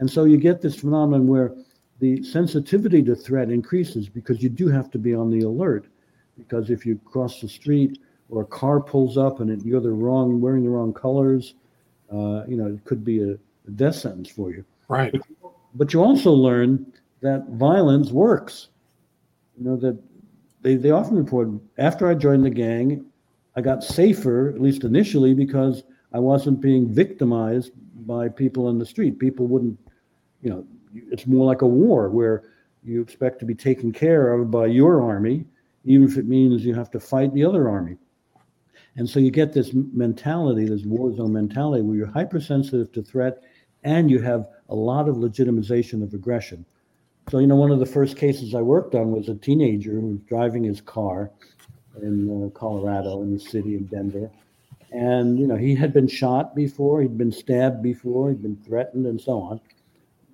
And 0.00 0.10
so 0.10 0.24
you 0.24 0.36
get 0.36 0.60
this 0.60 0.76
phenomenon 0.76 1.28
where 1.28 1.54
the 2.00 2.22
sensitivity 2.24 3.02
to 3.04 3.14
threat 3.14 3.50
increases 3.50 4.08
because 4.08 4.42
you 4.42 4.48
do 4.48 4.66
have 4.68 4.90
to 4.90 4.98
be 4.98 5.14
on 5.14 5.30
the 5.30 5.42
alert. 5.42 5.86
Because 6.36 6.70
if 6.70 6.84
you 6.84 6.98
cross 7.04 7.40
the 7.40 7.48
street 7.48 7.98
or 8.30 8.42
a 8.42 8.46
car 8.46 8.80
pulls 8.80 9.18
up 9.18 9.40
and 9.40 9.62
you're 9.62 9.80
the 9.80 9.90
wrong 9.90 10.40
wearing 10.40 10.64
the 10.64 10.70
wrong 10.70 10.92
colors, 10.92 11.54
uh, 12.10 12.44
you 12.48 12.56
know 12.56 12.66
it 12.66 12.84
could 12.84 13.04
be 13.04 13.22
a, 13.22 13.32
a, 13.32 13.70
death 13.76 13.94
sentence 13.94 14.30
for 14.30 14.50
you. 14.50 14.64
Right. 14.88 15.12
But, 15.12 15.52
but 15.74 15.92
you 15.92 16.02
also 16.02 16.32
learn 16.32 16.92
that 17.20 17.46
violence 17.50 18.10
works. 18.10 18.68
You 19.58 19.64
know 19.64 19.76
that 19.76 19.98
they, 20.62 20.76
they 20.76 20.90
often 20.90 21.16
report 21.16 21.50
after 21.78 22.08
I 22.08 22.14
joined 22.14 22.44
the 22.44 22.50
gang, 22.50 23.04
I 23.56 23.60
got 23.60 23.84
safer 23.84 24.48
at 24.48 24.60
least 24.60 24.84
initially 24.84 25.34
because 25.34 25.82
I 26.12 26.18
wasn't 26.18 26.60
being 26.60 26.92
victimized 26.92 27.72
by 28.06 28.28
people 28.28 28.70
in 28.70 28.78
the 28.78 28.86
street. 28.86 29.18
People 29.18 29.46
wouldn't, 29.46 29.78
you 30.42 30.50
know, 30.50 30.64
it's 30.94 31.26
more 31.26 31.46
like 31.46 31.62
a 31.62 31.66
war 31.66 32.08
where 32.08 32.44
you 32.82 33.00
expect 33.00 33.38
to 33.40 33.44
be 33.44 33.54
taken 33.54 33.92
care 33.92 34.32
of 34.32 34.50
by 34.50 34.66
your 34.66 35.02
army, 35.02 35.44
even 35.84 36.08
if 36.08 36.16
it 36.16 36.26
means 36.26 36.64
you 36.64 36.74
have 36.74 36.90
to 36.90 37.00
fight 37.00 37.32
the 37.34 37.44
other 37.44 37.68
army. 37.68 37.96
And 38.96 39.08
so 39.08 39.20
you 39.20 39.30
get 39.30 39.52
this 39.52 39.70
mentality, 39.72 40.66
this 40.66 40.84
war 40.84 41.14
zone 41.14 41.32
mentality, 41.32 41.82
where 41.82 41.96
you're 41.96 42.06
hypersensitive 42.06 42.92
to 42.92 43.02
threat 43.02 43.42
and 43.84 44.10
you 44.10 44.20
have 44.20 44.48
a 44.68 44.74
lot 44.74 45.08
of 45.08 45.16
legitimization 45.16 46.02
of 46.02 46.12
aggression. 46.12 46.64
So, 47.30 47.38
you 47.38 47.46
know, 47.46 47.56
one 47.56 47.70
of 47.70 47.78
the 47.78 47.86
first 47.86 48.16
cases 48.16 48.54
I 48.54 48.62
worked 48.62 48.94
on 48.94 49.12
was 49.12 49.28
a 49.28 49.34
teenager 49.34 49.92
who 49.92 50.08
was 50.08 50.18
driving 50.28 50.64
his 50.64 50.80
car 50.80 51.30
in 52.02 52.44
uh, 52.44 52.58
Colorado, 52.58 53.22
in 53.22 53.32
the 53.32 53.40
city 53.40 53.76
of 53.76 53.88
Denver. 53.88 54.30
And, 54.90 55.38
you 55.38 55.46
know, 55.46 55.56
he 55.56 55.74
had 55.74 55.92
been 55.92 56.08
shot 56.08 56.56
before, 56.56 57.00
he'd 57.00 57.16
been 57.16 57.32
stabbed 57.32 57.82
before, 57.82 58.30
he'd 58.30 58.42
been 58.42 58.56
threatened, 58.56 59.06
and 59.06 59.20
so 59.20 59.40
on. 59.40 59.60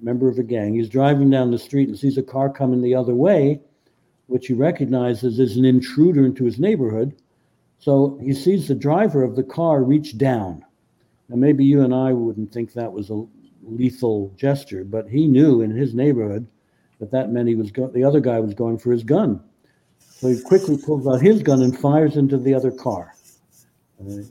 Member 0.00 0.28
of 0.28 0.38
a 0.38 0.42
gang. 0.42 0.74
He's 0.74 0.88
driving 0.88 1.30
down 1.30 1.50
the 1.50 1.58
street 1.58 1.88
and 1.88 1.98
sees 1.98 2.18
a 2.18 2.22
car 2.22 2.50
coming 2.50 2.82
the 2.82 2.94
other 2.94 3.14
way, 3.14 3.60
which 4.26 4.46
he 4.48 4.54
recognizes 4.54 5.40
as 5.40 5.56
an 5.56 5.64
intruder 5.64 6.24
into 6.24 6.44
his 6.44 6.58
neighborhood. 6.58 7.16
So 7.78 8.18
he 8.22 8.32
sees 8.32 8.68
the 8.68 8.74
driver 8.74 9.22
of 9.22 9.36
the 9.36 9.42
car 9.42 9.82
reach 9.82 10.18
down. 10.18 10.64
Now, 11.28 11.36
maybe 11.36 11.64
you 11.64 11.82
and 11.82 11.94
I 11.94 12.12
wouldn't 12.12 12.52
think 12.52 12.72
that 12.72 12.92
was 12.92 13.10
a 13.10 13.24
lethal 13.62 14.32
gesture, 14.36 14.84
but 14.84 15.08
he 15.08 15.26
knew 15.26 15.60
in 15.60 15.70
his 15.70 15.94
neighborhood 15.94 16.46
that 17.00 17.10
that 17.10 17.30
meant 17.30 17.48
he 17.48 17.54
was 17.54 17.70
go- 17.70 17.88
the 17.88 18.04
other 18.04 18.20
guy 18.20 18.38
was 18.40 18.54
going 18.54 18.78
for 18.78 18.92
his 18.92 19.02
gun. 19.02 19.40
So 19.98 20.28
he 20.28 20.40
quickly 20.40 20.78
pulls 20.78 21.06
out 21.06 21.20
his 21.20 21.42
gun 21.42 21.62
and 21.62 21.76
fires 21.78 22.16
into 22.16 22.38
the 22.38 22.54
other 22.54 22.70
car. 22.70 23.14
Uh, 24.00 24.22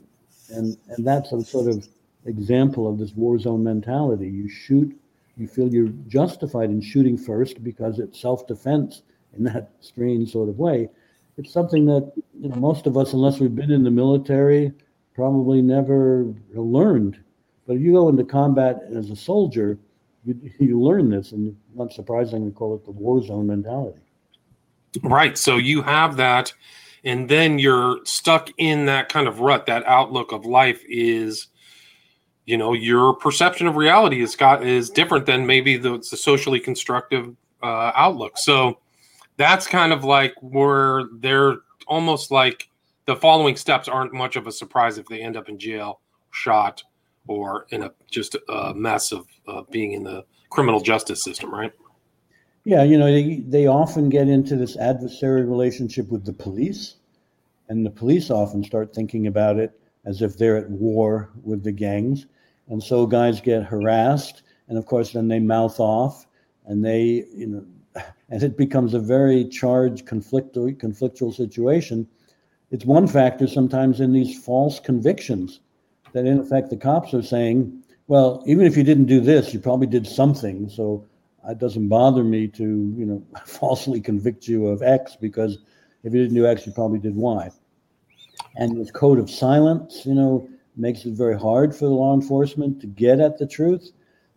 and 0.50 0.76
and 0.88 1.06
that's 1.06 1.32
a 1.32 1.42
sort 1.44 1.68
of 1.68 1.86
example 2.24 2.88
of 2.88 2.98
this 2.98 3.12
war 3.14 3.38
zone 3.38 3.62
mentality. 3.62 4.28
You 4.28 4.48
shoot, 4.48 4.96
you 5.36 5.46
feel 5.46 5.68
you're 5.68 5.92
justified 6.06 6.70
in 6.70 6.80
shooting 6.80 7.16
first 7.16 7.62
because 7.62 7.98
it's 7.98 8.20
self-defense 8.20 9.02
in 9.36 9.44
that 9.44 9.70
strange 9.80 10.32
sort 10.32 10.48
of 10.48 10.58
way. 10.58 10.88
It's 11.36 11.52
something 11.52 11.84
that 11.86 12.12
you 12.40 12.48
know 12.48 12.56
most 12.56 12.86
of 12.86 12.96
us, 12.96 13.12
unless 13.12 13.40
we've 13.40 13.54
been 13.54 13.70
in 13.70 13.84
the 13.84 13.90
military, 13.90 14.72
probably 15.14 15.60
never 15.60 16.32
learned. 16.54 17.18
But 17.66 17.76
if 17.76 17.82
you 17.82 17.92
go 17.92 18.08
into 18.08 18.24
combat 18.24 18.82
as 18.94 19.10
a 19.10 19.16
soldier, 19.16 19.78
you, 20.24 20.38
you 20.58 20.80
learn 20.80 21.10
this, 21.10 21.32
and 21.32 21.56
not 21.74 21.92
surprisingly, 21.92 22.52
call 22.52 22.74
it 22.74 22.84
the 22.84 22.90
war 22.90 23.22
zone 23.22 23.46
mentality. 23.46 24.00
Right. 25.02 25.36
So 25.36 25.56
you 25.56 25.82
have 25.82 26.16
that, 26.16 26.52
and 27.04 27.28
then 27.28 27.58
you're 27.58 28.00
stuck 28.04 28.50
in 28.56 28.86
that 28.86 29.10
kind 29.10 29.28
of 29.28 29.40
rut. 29.40 29.66
That 29.66 29.84
outlook 29.84 30.32
of 30.32 30.46
life 30.46 30.82
is, 30.88 31.48
you 32.46 32.56
know, 32.56 32.72
your 32.72 33.14
perception 33.14 33.66
of 33.66 33.76
reality 33.76 34.22
is 34.22 34.36
got 34.36 34.64
is 34.64 34.88
different 34.88 35.26
than 35.26 35.46
maybe 35.46 35.76
the, 35.76 35.98
the 35.98 36.16
socially 36.16 36.60
constructive 36.60 37.34
uh, 37.62 37.92
outlook. 37.94 38.38
So 38.38 38.78
that's 39.36 39.66
kind 39.66 39.92
of 39.92 40.04
like 40.04 40.34
where 40.40 41.04
they're 41.18 41.56
almost 41.88 42.30
like 42.30 42.68
the 43.06 43.16
following 43.16 43.56
steps 43.56 43.88
aren't 43.88 44.12
much 44.12 44.36
of 44.36 44.46
a 44.46 44.52
surprise 44.52 44.96
if 44.96 45.06
they 45.06 45.20
end 45.20 45.36
up 45.36 45.48
in 45.48 45.58
jail, 45.58 46.00
shot, 46.30 46.82
or 47.26 47.66
in 47.70 47.82
a 47.82 47.92
just 48.10 48.36
a 48.48 48.72
mess 48.74 49.12
of 49.12 49.26
uh, 49.48 49.62
being 49.70 49.92
in 49.92 50.04
the 50.04 50.24
criminal 50.50 50.80
justice 50.80 51.22
system, 51.22 51.52
right? 51.52 51.72
Yeah, 52.64 52.82
you 52.82 52.98
know, 52.98 53.06
they, 53.06 53.44
they 53.46 53.66
often 53.66 54.08
get 54.08 54.28
into 54.28 54.56
this 54.56 54.76
adversarial 54.76 55.48
relationship 55.48 56.08
with 56.08 56.24
the 56.24 56.32
police, 56.32 56.96
and 57.68 57.86
the 57.86 57.90
police 57.90 58.30
often 58.30 58.64
start 58.64 58.94
thinking 58.94 59.26
about 59.26 59.58
it 59.58 59.78
as 60.04 60.22
if 60.22 60.36
they're 60.36 60.56
at 60.56 60.70
war 60.70 61.30
with 61.42 61.62
the 61.62 61.72
gangs. 61.72 62.26
And 62.68 62.82
so 62.82 63.06
guys 63.06 63.40
get 63.40 63.62
harassed, 63.64 64.42
and 64.68 64.76
of 64.76 64.86
course, 64.86 65.12
then 65.12 65.28
they 65.28 65.38
mouth 65.38 65.78
off, 65.78 66.26
and 66.66 66.84
they, 66.84 67.24
you 67.34 67.46
know, 67.46 68.02
and 68.28 68.42
it 68.42 68.56
becomes 68.56 68.94
a 68.94 68.98
very 68.98 69.44
charged, 69.44 70.06
conflictual, 70.06 70.76
conflictual 70.76 71.34
situation. 71.34 72.08
It's 72.70 72.84
one 72.84 73.06
factor 73.06 73.46
sometimes 73.46 74.00
in 74.00 74.12
these 74.12 74.42
false 74.42 74.80
convictions 74.80 75.60
that, 76.12 76.26
in 76.26 76.40
effect, 76.40 76.70
the 76.70 76.76
cops 76.76 77.14
are 77.14 77.22
saying, 77.22 77.82
well, 78.08 78.42
even 78.46 78.66
if 78.66 78.76
you 78.76 78.82
didn't 78.82 79.06
do 79.06 79.20
this, 79.20 79.52
you 79.52 79.60
probably 79.60 79.86
did 79.86 80.06
something. 80.06 80.68
So 80.68 81.06
it 81.48 81.58
doesn't 81.58 81.88
bother 81.88 82.24
me 82.24 82.48
to, 82.48 82.62
you 82.62 83.06
know, 83.06 83.22
falsely 83.46 84.00
convict 84.00 84.48
you 84.48 84.66
of 84.68 84.82
X 84.82 85.16
because 85.20 85.58
if 86.02 86.12
you 86.12 86.22
didn't 86.22 86.36
do 86.36 86.46
X, 86.46 86.66
you 86.66 86.72
probably 86.72 86.98
did 86.98 87.16
Y. 87.16 87.50
And 88.56 88.80
this 88.80 88.90
code 88.90 89.18
of 89.18 89.30
silence, 89.30 90.04
you 90.04 90.14
know, 90.14 90.48
makes 90.76 91.04
it 91.04 91.14
very 91.14 91.38
hard 91.38 91.74
for 91.74 91.86
law 91.88 92.14
enforcement 92.14 92.80
to 92.80 92.86
get 92.86 93.20
at 93.20 93.38
the 93.38 93.46
truth. 93.46 93.90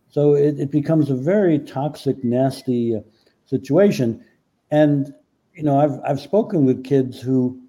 So 0.08 0.34
it, 0.34 0.58
it 0.58 0.70
becomes 0.70 1.10
a 1.10 1.14
very 1.14 1.58
toxic, 1.58 2.24
nasty 2.24 2.96
uh, 2.96 3.00
situation. 3.46 4.24
And, 4.70 5.14
you 5.54 5.62
know, 5.62 5.78
I've, 5.78 6.00
I've 6.04 6.20
spoken 6.20 6.64
with 6.64 6.84
kids 6.84 7.20
who, 7.20 7.60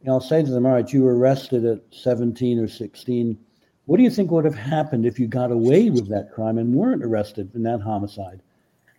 you 0.00 0.06
know, 0.06 0.14
I'll 0.14 0.20
say 0.20 0.42
to 0.42 0.50
them, 0.50 0.66
all 0.66 0.72
right, 0.72 0.92
you 0.92 1.02
were 1.02 1.16
arrested 1.16 1.64
at 1.64 1.80
17 1.90 2.58
or 2.58 2.68
16. 2.68 3.38
What 3.86 3.96
do 3.96 4.02
you 4.02 4.10
think 4.10 4.30
would 4.30 4.44
have 4.44 4.54
happened 4.54 5.06
if 5.06 5.18
you 5.18 5.26
got 5.26 5.52
away 5.52 5.90
with 5.90 6.08
that 6.08 6.32
crime 6.32 6.58
and 6.58 6.74
weren't 6.74 7.04
arrested 7.04 7.54
in 7.54 7.62
that 7.62 7.80
homicide? 7.80 8.42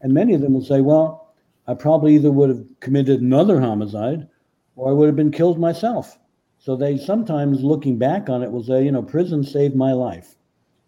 And 0.01 0.13
many 0.13 0.33
of 0.33 0.41
them 0.41 0.53
will 0.53 0.63
say, 0.63 0.81
well, 0.81 1.33
I 1.67 1.73
probably 1.73 2.15
either 2.15 2.31
would 2.31 2.49
have 2.49 2.63
committed 2.79 3.19
another 3.19 3.59
homicide 3.59 4.27
or 4.75 4.89
I 4.89 4.93
would 4.93 5.07
have 5.07 5.15
been 5.15 5.31
killed 5.31 5.59
myself. 5.59 6.17
So 6.59 6.75
they 6.75 6.97
sometimes, 6.97 7.63
looking 7.63 7.97
back 7.97 8.29
on 8.29 8.43
it, 8.43 8.51
will 8.51 8.63
say, 8.63 8.83
you 8.83 8.91
know, 8.91 9.03
prison 9.03 9.43
saved 9.43 9.75
my 9.75 9.93
life. 9.93 10.35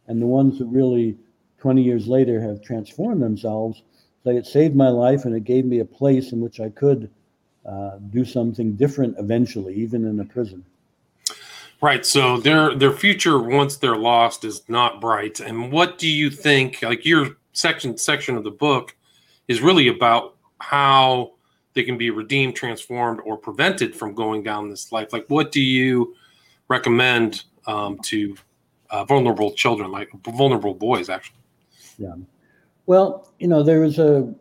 And 0.08 0.22
the 0.22 0.26
ones 0.26 0.58
who 0.58 0.66
really, 0.66 1.18
20 1.60 1.82
years 1.82 2.08
later, 2.08 2.42
have 2.42 2.62
transformed 2.62 3.22
themselves 3.22 3.84
say 4.24 4.38
it 4.38 4.46
saved 4.46 4.76
my 4.76 4.90
life 4.90 5.26
and 5.26 5.36
it 5.36 5.44
gave 5.44 5.66
me 5.66 5.80
a 5.80 5.86
place 5.86 6.32
in 6.32 6.42
which 6.42 6.60
I 6.60 6.70
could 6.70 7.10
uh, 7.66 7.98
do 8.10 8.26
something 8.26 8.76
different 8.76 9.16
eventually, 9.18 9.76
even 9.76 10.06
in 10.06 10.20
a 10.20 10.26
prison. 10.26 10.66
Right. 11.82 12.06
So 12.06 12.38
their 12.38 12.76
their 12.76 12.92
future 12.92 13.42
once 13.42 13.78
they're 13.78 13.96
lost 13.96 14.44
is 14.44 14.68
not 14.68 15.00
bright. 15.00 15.40
And 15.40 15.72
what 15.72 15.98
do 15.98 16.10
you 16.10 16.30
think? 16.30 16.82
Like 16.82 17.06
your 17.06 17.38
section 17.54 17.98
section 17.98 18.36
of 18.36 18.44
the 18.44 18.52
book 18.52 18.96
is 19.48 19.62
really 19.62 19.88
about 19.88 20.36
how 20.60 21.32
they 21.80 21.86
can 21.86 21.98
be 21.98 22.10
redeemed, 22.10 22.58
transformed, 22.58 23.22
or 23.24 23.38
prevented 23.38 23.96
from 23.96 24.14
going 24.14 24.44
down 24.44 24.70
this 24.70 24.92
life. 24.92 25.14
Like, 25.14 25.26
what 25.30 25.54
do 25.54 25.62
you 25.62 26.14
recommend 26.68 27.44
um, 27.68 27.98
to 28.00 28.36
uh, 28.90 29.06
vulnerable 29.06 29.54
children, 29.54 29.90
like 29.90 30.10
vulnerable 30.26 30.74
boys, 30.74 31.08
actually? 31.08 31.40
Yeah. 31.98 32.16
Well, 32.86 33.32
you 33.40 33.48
know, 33.48 33.64
there 33.64 33.80
was 33.80 33.98
a 33.98 34.36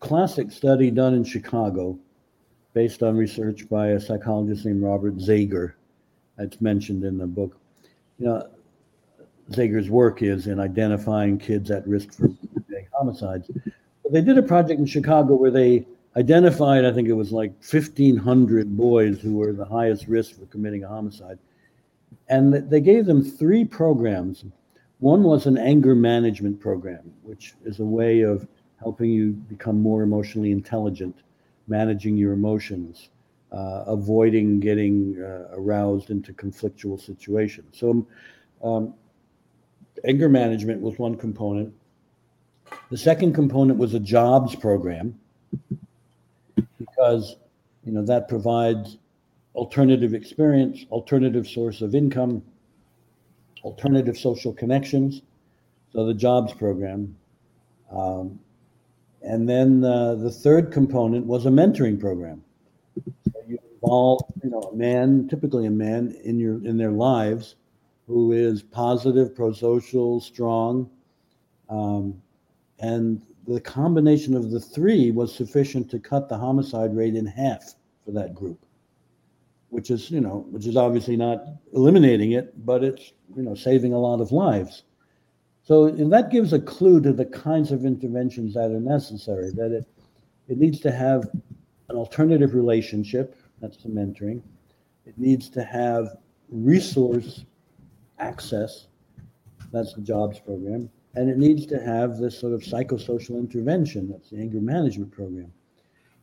classic 0.00 0.52
study 0.52 0.90
done 0.90 1.14
in 1.14 1.24
Chicago 1.24 1.98
based 2.74 3.02
on 3.02 3.16
research 3.16 3.66
by 3.70 3.88
a 3.88 4.00
psychologist 4.00 4.66
named 4.66 4.82
Robert 4.82 5.16
Zagar 5.16 5.72
that's 6.36 6.60
mentioned 6.60 7.04
in 7.04 7.16
the 7.16 7.26
book. 7.26 7.56
You 8.18 8.26
know, 8.26 8.48
Zagar's 9.50 9.88
work 9.88 10.20
is 10.20 10.46
in 10.46 10.60
identifying 10.60 11.38
kids 11.38 11.70
at 11.70 11.88
risk 11.88 12.12
for 12.12 12.28
homicides. 12.92 13.50
But 14.02 14.12
they 14.12 14.20
did 14.20 14.36
a 14.36 14.42
project 14.42 14.78
in 14.78 14.84
Chicago 14.84 15.36
where 15.36 15.50
they 15.50 15.86
identified, 16.16 16.84
I 16.84 16.92
think 16.92 17.08
it 17.08 17.14
was 17.14 17.32
like 17.32 17.52
1,500 17.68 18.76
boys 18.76 19.20
who 19.20 19.36
were 19.36 19.52
the 19.52 19.64
highest 19.64 20.08
risk 20.08 20.38
for 20.38 20.46
committing 20.46 20.84
a 20.84 20.88
homicide. 20.88 21.38
And 22.28 22.52
they 22.70 22.80
gave 22.80 23.06
them 23.06 23.24
three 23.24 23.64
programs. 23.64 24.44
One 24.98 25.22
was 25.22 25.46
an 25.46 25.58
anger 25.58 25.94
management 25.94 26.60
program, 26.60 27.12
which 27.22 27.54
is 27.64 27.80
a 27.80 27.84
way 27.84 28.22
of 28.22 28.46
helping 28.78 29.10
you 29.10 29.32
become 29.32 29.80
more 29.80 30.02
emotionally 30.02 30.52
intelligent, 30.52 31.16
managing 31.66 32.16
your 32.16 32.32
emotions 32.32 33.10
uh, 33.52 33.84
avoiding 33.86 34.60
getting 34.60 35.20
uh, 35.20 35.48
aroused 35.52 36.10
into 36.10 36.32
conflictual 36.32 37.00
situations. 37.00 37.76
So, 37.78 38.06
um, 38.62 38.94
anger 40.04 40.28
management 40.28 40.80
was 40.80 40.98
one 40.98 41.16
component. 41.16 41.72
The 42.90 42.96
second 42.96 43.34
component 43.34 43.78
was 43.78 43.94
a 43.94 44.00
jobs 44.00 44.54
program 44.54 45.18
because 47.00 47.36
you 47.84 47.92
know 47.92 48.04
that 48.04 48.28
provides 48.28 48.98
alternative 49.54 50.12
experience, 50.12 50.84
alternative 50.90 51.46
source 51.46 51.80
of 51.80 51.94
income, 51.94 52.42
alternative 53.62 54.18
social 54.18 54.52
connections. 54.52 55.22
So 55.92 56.04
the 56.04 56.14
jobs 56.14 56.52
program. 56.52 57.16
Um, 57.90 58.38
and 59.22 59.48
then 59.48 59.82
uh, 59.82 60.14
the 60.14 60.30
third 60.30 60.72
component 60.72 61.26
was 61.26 61.46
a 61.46 61.48
mentoring 61.48 61.98
program 61.98 62.42
you 63.48 63.58
involve, 63.74 64.20
you 64.44 64.50
know, 64.50 64.60
a 64.60 64.76
man, 64.76 65.26
typically 65.28 65.66
a 65.66 65.70
man 65.70 66.14
in 66.22 66.38
your 66.38 66.64
in 66.66 66.76
their 66.76 66.92
lives, 66.92 67.56
who 68.06 68.32
is 68.32 68.62
positive, 68.62 69.34
pro-social, 69.34 70.20
strong, 70.20 70.88
um, 71.70 72.20
and 72.78 73.22
the 73.46 73.60
combination 73.60 74.34
of 74.34 74.50
the 74.50 74.60
three 74.60 75.10
was 75.10 75.34
sufficient 75.34 75.90
to 75.90 75.98
cut 75.98 76.28
the 76.28 76.36
homicide 76.36 76.94
rate 76.96 77.14
in 77.16 77.26
half 77.26 77.74
for 78.04 78.12
that 78.12 78.34
group 78.34 78.64
which 79.68 79.90
is 79.90 80.10
you 80.10 80.20
know 80.20 80.46
which 80.50 80.66
is 80.66 80.76
obviously 80.76 81.16
not 81.16 81.44
eliminating 81.72 82.32
it 82.32 82.52
but 82.64 82.82
it's 82.84 83.12
you 83.36 83.42
know 83.42 83.54
saving 83.54 83.92
a 83.92 83.98
lot 83.98 84.20
of 84.20 84.32
lives 84.32 84.84
so 85.62 85.84
and 85.84 86.12
that 86.12 86.30
gives 86.30 86.52
a 86.52 86.58
clue 86.58 87.00
to 87.00 87.12
the 87.12 87.26
kinds 87.26 87.72
of 87.72 87.84
interventions 87.84 88.54
that 88.54 88.70
are 88.70 88.80
necessary 88.80 89.50
that 89.50 89.72
it 89.72 89.86
it 90.48 90.58
needs 90.58 90.80
to 90.80 90.90
have 90.90 91.28
an 91.88 91.96
alternative 91.96 92.54
relationship 92.54 93.36
that's 93.60 93.76
the 93.76 93.88
mentoring. 93.88 94.42
It 95.06 95.18
needs 95.18 95.50
to 95.50 95.62
have 95.62 96.16
resource 96.48 97.44
access. 98.18 98.86
That's 99.72 99.92
the 99.94 100.00
jobs 100.00 100.40
program. 100.40 100.90
And 101.14 101.28
it 101.28 101.38
needs 101.38 101.66
to 101.66 101.80
have 101.80 102.18
this 102.18 102.38
sort 102.38 102.52
of 102.52 102.60
psychosocial 102.60 103.38
intervention. 103.38 104.08
That's 104.10 104.30
the 104.30 104.38
anger 104.38 104.60
management 104.60 105.10
program. 105.10 105.52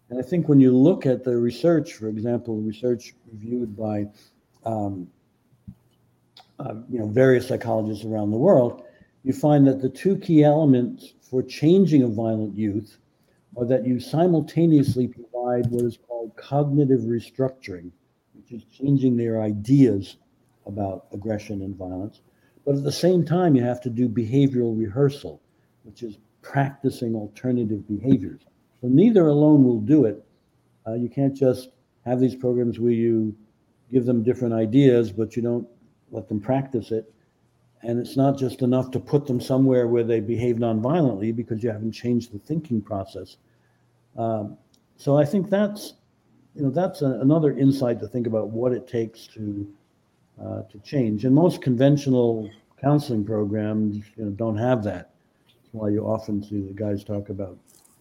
And 0.10 0.20
I 0.20 0.22
think 0.22 0.48
when 0.48 0.60
you 0.60 0.76
look 0.76 1.06
at 1.06 1.24
the 1.24 1.36
research, 1.36 1.94
for 1.94 2.08
example, 2.08 2.56
research 2.58 3.14
reviewed 3.30 3.76
by 3.76 4.06
um, 4.64 5.10
uh, 6.60 6.76
you 6.90 7.00
know 7.00 7.08
various 7.08 7.48
psychologists 7.48 8.06
around 8.06 8.32
the 8.32 8.38
world, 8.38 8.84
you 9.24 9.34
find 9.34 9.68
that 9.68 9.82
the 9.82 9.90
two 9.90 10.18
key 10.18 10.44
elements 10.44 11.14
for 11.30 11.44
changing 11.44 12.04
a 12.04 12.08
violent 12.08 12.56
youth 12.56 12.98
are 13.58 13.66
that 13.66 13.86
you 13.86 14.00
simultaneously 14.00 15.08
provide 15.08 15.70
what 15.70 15.84
is 15.84 15.98
called 16.08 16.32
cognitive 16.38 17.02
restructuring, 17.02 17.92
which 18.34 18.52
is 18.52 18.64
changing 18.66 19.18
their 19.18 19.42
ideas 19.42 20.18
about 20.66 21.08
aggression 21.12 21.62
and 21.62 21.76
violence. 21.76 22.22
But 22.68 22.76
at 22.76 22.84
the 22.84 22.92
same 22.92 23.24
time, 23.24 23.56
you 23.56 23.64
have 23.64 23.80
to 23.84 23.90
do 23.90 24.10
behavioral 24.10 24.78
rehearsal, 24.78 25.42
which 25.84 26.04
is 26.04 26.18
practicing 26.42 27.16
alternative 27.16 27.88
behaviors. 27.88 28.42
So 28.82 28.90
neither 28.90 29.28
alone 29.28 29.64
will 29.64 29.80
do 29.80 30.04
it. 30.04 30.26
Uh, 30.86 30.96
you 30.96 31.08
can't 31.08 31.34
just 31.34 31.70
have 32.06 32.20
these 32.20 32.36
programs 32.36 32.78
where 32.78 32.92
you 32.92 33.34
give 33.90 34.06
them 34.06 34.22
different 34.22 34.54
ideas, 34.54 35.14
but 35.14 35.38
you 35.38 35.42
don't 35.42 35.66
let 36.12 36.28
them 36.28 36.42
practice 36.42 36.92
it. 36.92 37.10
And 37.84 38.00
it's 38.00 38.18
not 38.18 38.38
just 38.38 38.62
enough 38.62 38.92
to 38.92 39.00
put 39.00 39.28
them 39.28 39.40
somewhere 39.40 39.88
where 39.88 40.04
they 40.04 40.20
behave 40.20 40.58
nonviolently 40.58 41.34
because 41.34 41.64
you 41.64 41.72
haven't 41.72 41.94
changed 41.94 42.34
the 42.34 42.40
thinking 42.40 42.82
process. 42.82 43.38
Um, 44.18 44.58
so 44.98 45.18
I 45.18 45.24
think 45.24 45.50
that's 45.50 45.94
you 46.54 46.64
know 46.64 46.70
that's 46.70 47.02
a, 47.02 47.12
another 47.22 47.58
insight 47.58 48.02
to 48.02 48.10
think 48.10 48.28
about 48.28 48.50
what 48.50 48.74
it 48.74 48.90
takes 48.90 49.26
to 49.28 49.72
uh, 50.44 50.62
to 50.64 50.80
change. 50.80 51.26
And 51.26 51.34
most 51.34 51.62
conventional 51.62 52.50
counseling 52.82 53.26
programs 53.26 53.98
you 54.16 54.26
know 54.26 54.32
don't 54.32 54.58
have 54.58 54.84
that. 54.84 55.12
That's 55.48 55.74
why 55.74 55.90
you 55.90 56.06
often 56.06 56.44
see 56.44 56.62
the 56.62 56.74
guys 56.74 57.04
talk 57.04 57.30
about, 57.30 57.58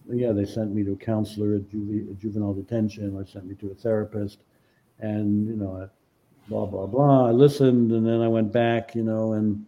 yeah, 0.09 0.31
they 0.31 0.45
sent 0.45 0.73
me 0.73 0.83
to 0.83 0.93
a 0.93 0.97
counselor 0.97 1.55
at 1.55 1.69
juve, 1.69 2.17
juvenile 2.19 2.53
detention, 2.53 3.15
or 3.15 3.25
sent 3.25 3.45
me 3.45 3.55
to 3.55 3.71
a 3.71 3.75
therapist, 3.75 4.39
and 4.99 5.47
you 5.47 5.55
know, 5.55 5.89
blah 6.47 6.65
blah 6.65 6.85
blah. 6.85 7.27
I 7.27 7.31
listened, 7.31 7.91
and 7.91 8.05
then 8.05 8.21
I 8.21 8.27
went 8.27 8.51
back, 8.51 8.95
you 8.95 9.03
know, 9.03 9.33
and 9.33 9.65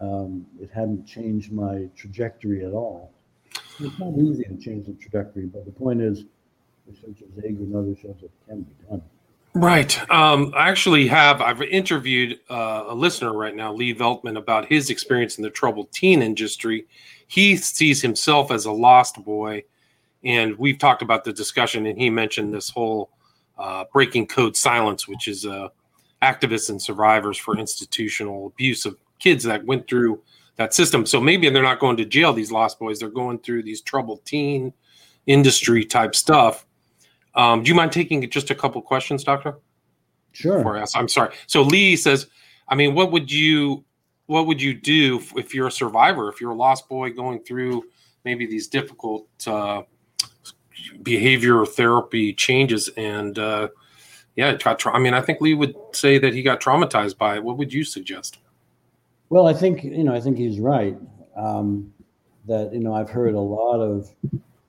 um, 0.00 0.46
it 0.60 0.70
hadn't 0.72 1.06
changed 1.06 1.52
my 1.52 1.88
trajectory 1.96 2.64
at 2.64 2.72
all. 2.72 3.12
It's 3.80 3.98
not 3.98 4.12
easy 4.18 4.44
to 4.44 4.56
change 4.56 4.86
the 4.86 4.92
trajectory, 4.94 5.46
but 5.46 5.64
the 5.64 5.72
point 5.72 6.00
is, 6.00 6.24
research 6.86 7.22
Zagar 7.36 7.58
and 7.58 7.74
others 7.74 7.98
shows 7.98 8.16
it 8.22 8.30
can 8.48 8.62
be 8.62 8.74
done. 8.88 9.02
Right. 9.58 9.98
Um, 10.08 10.52
I 10.56 10.68
actually 10.68 11.08
have. 11.08 11.40
I've 11.40 11.60
interviewed 11.62 12.38
uh, 12.48 12.84
a 12.90 12.94
listener 12.94 13.32
right 13.32 13.56
now, 13.56 13.72
Lee 13.72 13.92
Veltman, 13.92 14.38
about 14.38 14.66
his 14.66 14.88
experience 14.88 15.36
in 15.36 15.42
the 15.42 15.50
troubled 15.50 15.90
teen 15.90 16.22
industry. 16.22 16.86
He 17.26 17.56
sees 17.56 18.00
himself 18.00 18.52
as 18.52 18.66
a 18.66 18.72
lost 18.72 19.16
boy, 19.24 19.64
and 20.22 20.56
we've 20.58 20.78
talked 20.78 21.02
about 21.02 21.24
the 21.24 21.32
discussion. 21.32 21.86
And 21.86 21.98
he 21.98 22.08
mentioned 22.08 22.54
this 22.54 22.70
whole 22.70 23.10
uh, 23.58 23.82
breaking 23.92 24.28
code 24.28 24.56
silence, 24.56 25.08
which 25.08 25.26
is 25.26 25.44
uh, 25.44 25.70
activists 26.22 26.70
and 26.70 26.80
survivors 26.80 27.36
for 27.36 27.58
institutional 27.58 28.46
abuse 28.46 28.86
of 28.86 28.96
kids 29.18 29.42
that 29.42 29.64
went 29.64 29.88
through 29.88 30.22
that 30.54 30.72
system. 30.72 31.04
So 31.04 31.20
maybe 31.20 31.50
they're 31.50 31.64
not 31.64 31.80
going 31.80 31.96
to 31.96 32.04
jail. 32.04 32.32
These 32.32 32.52
lost 32.52 32.78
boys, 32.78 33.00
they're 33.00 33.08
going 33.08 33.40
through 33.40 33.64
these 33.64 33.80
troubled 33.80 34.24
teen 34.24 34.72
industry 35.26 35.84
type 35.84 36.14
stuff. 36.14 36.64
Um, 37.38 37.62
do 37.62 37.68
you 37.68 37.74
mind 37.74 37.92
taking 37.92 38.28
just 38.28 38.50
a 38.50 38.54
couple 38.54 38.82
questions, 38.82 39.22
Doctor? 39.22 39.54
Sure. 40.32 40.60
For 40.60 40.76
us, 40.76 40.94
I'm 40.94 41.08
sorry. 41.08 41.34
So 41.46 41.62
Lee 41.62 41.96
says, 41.96 42.26
I 42.68 42.74
mean, 42.74 42.94
what 42.94 43.12
would 43.12 43.30
you 43.30 43.84
what 44.26 44.46
would 44.46 44.60
you 44.60 44.74
do 44.74 45.22
if 45.36 45.54
you're 45.54 45.68
a 45.68 45.72
survivor, 45.72 46.28
if 46.28 46.40
you're 46.40 46.50
a 46.50 46.56
lost 46.56 46.88
boy 46.88 47.10
going 47.10 47.40
through 47.44 47.84
maybe 48.24 48.44
these 48.44 48.66
difficult 48.66 49.26
uh, 49.46 49.82
behavior 51.02 51.64
therapy 51.64 52.34
changes 52.34 52.88
and 52.96 53.38
uh, 53.38 53.68
yeah, 54.36 54.54
got 54.56 54.78
tra- 54.78 54.94
I 54.94 54.98
mean, 54.98 55.14
I 55.14 55.20
think 55.20 55.40
Lee 55.40 55.54
would 55.54 55.74
say 55.92 56.18
that 56.18 56.34
he 56.34 56.42
got 56.42 56.60
traumatized 56.60 57.16
by 57.18 57.36
it. 57.36 57.44
What 57.44 57.56
would 57.56 57.72
you 57.72 57.84
suggest? 57.84 58.38
Well, 59.30 59.46
I 59.46 59.54
think 59.54 59.84
you 59.84 60.04
know, 60.04 60.14
I 60.14 60.20
think 60.20 60.36
he's 60.36 60.58
right. 60.58 60.96
Um, 61.36 61.94
that 62.46 62.72
you 62.72 62.80
know, 62.80 62.94
I've 62.94 63.10
heard 63.10 63.34
a 63.34 63.40
lot 63.40 63.78
of 63.78 64.12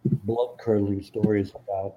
blood 0.04 0.58
curdling 0.60 1.02
stories 1.02 1.52
about 1.52 1.96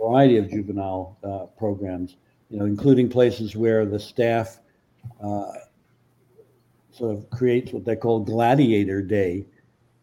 variety 0.00 0.36
of 0.36 0.50
juvenile 0.50 1.18
uh, 1.22 1.46
programs. 1.58 2.16
You 2.50 2.60
know, 2.60 2.64
including 2.64 3.08
places 3.08 3.56
where 3.56 3.84
the 3.84 3.98
staff 3.98 4.60
uh, 5.20 5.52
sort 6.92 7.16
of 7.16 7.28
creates 7.30 7.72
what 7.72 7.84
they 7.84 7.96
call 7.96 8.20
Gladiator 8.20 9.02
Day. 9.02 9.46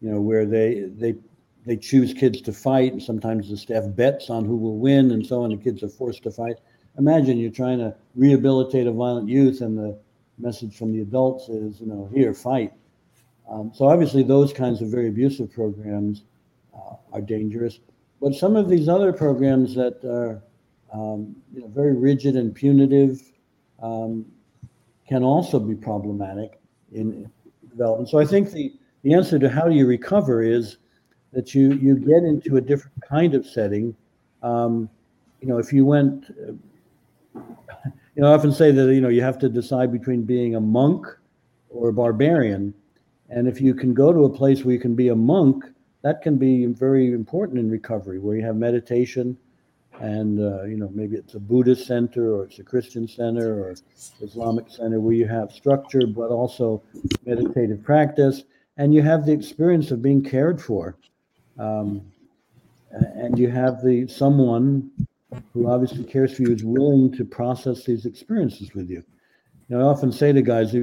You 0.00 0.10
know, 0.10 0.20
where 0.20 0.44
they 0.44 0.90
they 0.94 1.14
they 1.64 1.76
choose 1.76 2.12
kids 2.12 2.42
to 2.42 2.52
fight, 2.52 2.92
and 2.92 3.02
sometimes 3.02 3.48
the 3.48 3.56
staff 3.56 3.84
bets 3.88 4.28
on 4.28 4.44
who 4.44 4.56
will 4.56 4.78
win, 4.78 5.10
and 5.10 5.26
so 5.26 5.42
on. 5.42 5.50
The 5.50 5.56
kids 5.56 5.82
are 5.82 5.88
forced 5.88 6.22
to 6.24 6.30
fight. 6.30 6.56
Imagine 6.98 7.38
you're 7.38 7.50
trying 7.50 7.78
to 7.78 7.94
rehabilitate 8.14 8.86
a 8.86 8.92
violent 8.92 9.28
youth, 9.28 9.60
and 9.60 9.76
the 9.76 9.98
message 10.38 10.76
from 10.76 10.92
the 10.92 11.00
adults 11.00 11.48
is, 11.48 11.80
you 11.80 11.86
know, 11.86 12.08
here, 12.12 12.34
fight. 12.34 12.72
Um, 13.48 13.72
so 13.74 13.86
obviously, 13.86 14.22
those 14.22 14.52
kinds 14.52 14.80
of 14.82 14.88
very 14.88 15.08
abusive 15.08 15.52
programs 15.52 16.24
uh, 16.74 16.96
are 17.12 17.20
dangerous. 17.20 17.80
But 18.20 18.34
some 18.34 18.56
of 18.56 18.68
these 18.68 18.88
other 18.88 19.12
programs 19.12 19.74
that 19.74 20.04
are 20.04 20.42
um, 20.92 21.34
you 21.52 21.60
know, 21.60 21.68
very 21.68 21.94
rigid 21.94 22.36
and 22.36 22.54
punitive 22.54 23.20
um, 23.82 24.24
can 25.06 25.22
also 25.22 25.58
be 25.58 25.74
problematic 25.74 26.60
in 26.92 27.30
development. 27.68 28.08
So 28.08 28.18
I 28.18 28.24
think 28.24 28.50
the, 28.52 28.72
the 29.02 29.12
answer 29.12 29.38
to 29.38 29.48
how 29.50 29.68
do 29.68 29.74
you 29.74 29.86
recover 29.86 30.42
is 30.42 30.78
that 31.32 31.54
you 31.54 31.72
you 31.74 31.96
get 31.96 32.22
into 32.22 32.56
a 32.56 32.60
different 32.60 32.96
kind 33.06 33.34
of 33.34 33.44
setting. 33.44 33.94
Um, 34.42 34.88
you 35.40 35.48
know, 35.48 35.58
if 35.58 35.72
you 35.72 35.84
went, 35.84 36.26
you 37.34 37.42
know, 38.16 38.30
I 38.30 38.34
often 38.34 38.52
say 38.52 38.70
that 38.70 38.94
you 38.94 39.00
know 39.00 39.08
you 39.08 39.22
have 39.22 39.38
to 39.40 39.48
decide 39.48 39.92
between 39.92 40.22
being 40.22 40.54
a 40.54 40.60
monk 40.60 41.06
or 41.68 41.88
a 41.88 41.92
barbarian, 41.92 42.72
and 43.28 43.48
if 43.48 43.60
you 43.60 43.74
can 43.74 43.92
go 43.92 44.12
to 44.12 44.24
a 44.24 44.30
place 44.30 44.64
where 44.64 44.72
you 44.72 44.80
can 44.80 44.94
be 44.94 45.08
a 45.08 45.16
monk, 45.16 45.64
that 46.04 46.22
can 46.22 46.36
be 46.36 46.66
very 46.66 47.12
important 47.12 47.58
in 47.58 47.68
recovery, 47.68 48.18
where 48.20 48.36
you 48.36 48.44
have 48.44 48.56
meditation, 48.56 49.36
and 50.00 50.38
uh, 50.38 50.64
you 50.64 50.76
know 50.76 50.90
maybe 50.94 51.16
it's 51.16 51.34
a 51.34 51.40
Buddhist 51.40 51.86
center 51.86 52.34
or 52.36 52.44
it's 52.44 52.58
a 52.60 52.62
Christian 52.62 53.08
center 53.08 53.64
or 53.64 53.74
Islamic 54.20 54.68
center 54.68 55.00
where 55.00 55.14
you 55.14 55.26
have 55.26 55.50
structure, 55.50 56.06
but 56.06 56.30
also 56.30 56.82
meditative 57.24 57.82
practice, 57.82 58.44
and 58.76 58.94
you 58.94 59.02
have 59.02 59.26
the 59.26 59.32
experience 59.32 59.90
of 59.90 60.02
being 60.02 60.22
cared 60.22 60.60
for 60.60 60.96
um, 61.58 62.02
and 62.90 63.38
you 63.38 63.50
have 63.50 63.82
the 63.82 64.06
someone 64.06 64.90
who 65.52 65.68
obviously 65.68 66.04
cares 66.04 66.36
for 66.36 66.42
you 66.42 66.52
is 66.52 66.64
willing 66.64 67.10
to 67.12 67.24
process 67.24 67.84
these 67.84 68.06
experiences 68.06 68.74
with 68.74 68.88
you. 68.88 69.02
you 69.68 69.76
know, 69.76 69.80
I 69.80 69.90
often 69.90 70.12
say 70.12 70.32
to 70.32 70.42
guys, 70.42 70.74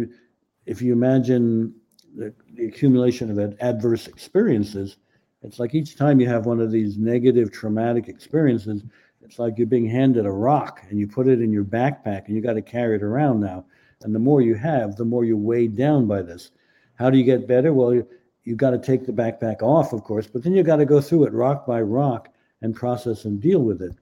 if 0.66 0.82
you 0.82 0.92
imagine 0.92 1.74
the, 2.16 2.34
the 2.56 2.66
accumulation 2.66 3.32
of 3.32 3.56
adverse 3.62 4.08
experiences, 4.08 4.98
it's 5.44 5.60
like 5.60 5.74
each 5.74 5.96
time 5.96 6.20
you 6.20 6.28
have 6.28 6.46
one 6.46 6.60
of 6.60 6.72
these 6.72 6.98
negative 6.98 7.52
traumatic 7.52 8.08
experiences, 8.08 8.84
it's 9.22 9.40
like 9.40 9.58
you're 9.58 9.68
being 9.68 9.88
handed 9.88 10.26
a 10.26 10.32
rock 10.32 10.82
and 10.90 11.00
you 11.00 11.08
put 11.08 11.28
it 11.28 11.42
in 11.42 11.52
your 11.52 11.64
backpack 11.64 12.28
and 12.28 12.36
you 12.36 12.42
got 12.42 12.54
to 12.54 12.62
carry 12.62 12.96
it 12.96 13.04
around 13.04 13.40
now. 13.40 13.66
And 14.02 14.14
the 14.14 14.20
more 14.20 14.42
you 14.42 14.56
have, 14.56 14.96
the 14.96 15.06
more 15.06 15.24
you're 15.24 15.38
weighed 15.38 15.76
down 15.76 16.08
by 16.08 16.22
this. 16.22 16.52
How 16.96 17.10
do 17.10 17.18
you 17.18 17.24
get 17.24 17.48
better? 17.48 17.74
Well, 17.74 18.04
you've 18.44 18.58
got 18.58 18.72
to 18.72 18.78
take 18.78 19.06
the 19.06 19.12
backpack 19.12 19.62
off, 19.62 19.94
of 19.94 20.04
course, 20.04 20.28
but 20.28 20.44
then 20.44 20.54
you've 20.54 20.66
got 20.66 20.78
to 20.78 20.86
go 20.86 21.02
through 21.02 21.26
it 21.26 21.34
rock 21.34 21.66
by 21.66 21.82
rock 21.82 22.30
and 22.62 22.76
process 22.76 23.26
and 23.26 23.42
deal 23.42 23.60
with 23.60 23.82
it. 23.82 23.96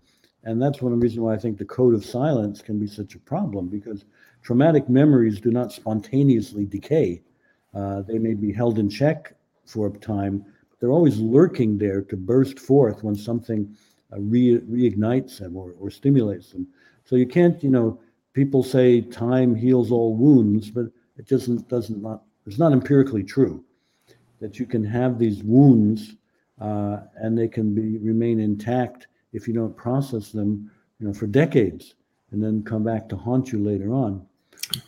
And 0.44 0.62
that's 0.62 0.82
one 0.82 0.94
of 0.94 1.00
the 1.00 1.04
reasons 1.04 1.22
why 1.22 1.34
I 1.34 1.38
think 1.38 1.58
the 1.58 1.66
code 1.66 1.94
of 1.94 2.06
silence 2.06 2.62
can 2.62 2.80
be 2.80 2.88
such 2.88 3.16
a 3.16 3.20
problem 3.20 3.68
because 3.68 4.06
traumatic 4.42 4.88
memories 4.88 5.40
do 5.40 5.52
not 5.52 5.72
spontaneously 5.72 6.66
decay. 6.66 7.22
Uh, 7.74 8.02
they 8.02 8.18
may 8.18 8.34
be 8.34 8.52
held 8.52 8.80
in 8.80 8.90
check 8.90 9.34
for 9.66 9.88
a 9.88 9.92
time, 10.00 10.46
they're 10.80 10.92
always 10.92 11.20
lurking 11.20 11.78
there 11.78 12.02
to 12.04 12.16
burst 12.16 12.60
forth 12.60 13.04
when 13.04 13.16
something 13.16 13.76
uh, 14.14 14.20
re- 14.20 14.62
reignites 14.62 15.40
them 15.40 15.56
or, 15.56 15.74
or 15.80 15.90
stimulates 15.90 16.52
them. 16.52 16.68
So 17.06 17.16
you 17.16 17.28
can't, 17.28 17.62
you 17.64 17.70
know, 17.70 18.00
people 18.34 18.64
say 18.64 19.02
time 19.02 19.56
heals 19.56 19.92
all 19.92 20.16
wounds, 20.16 20.72
but 20.72 20.86
it 21.18 21.28
doesn't 21.28 21.68
doesn't 21.68 22.02
not 22.02 22.24
it's 22.46 22.60
not 22.60 22.72
empirically 22.72 23.24
true 23.24 23.64
that 24.40 24.60
you 24.60 24.66
can 24.66 24.84
have 24.84 25.20
these 25.20 25.44
wounds 25.44 26.16
uh, 26.62 27.02
and 27.16 27.38
they 27.38 27.48
can 27.48 27.76
be 27.76 27.98
remain 27.98 28.40
intact 28.40 29.08
if 29.34 29.48
you 29.48 29.54
don't 29.54 29.76
process 29.76 30.32
them, 30.32 30.72
you 31.00 31.08
know, 31.08 31.14
for 31.14 31.28
decades, 31.28 31.96
and 32.32 32.44
then 32.44 32.64
come 32.64 32.84
back 32.84 33.08
to 33.10 33.16
haunt 33.16 33.52
you 33.52 33.60
later 33.60 33.94
on. 33.94 34.26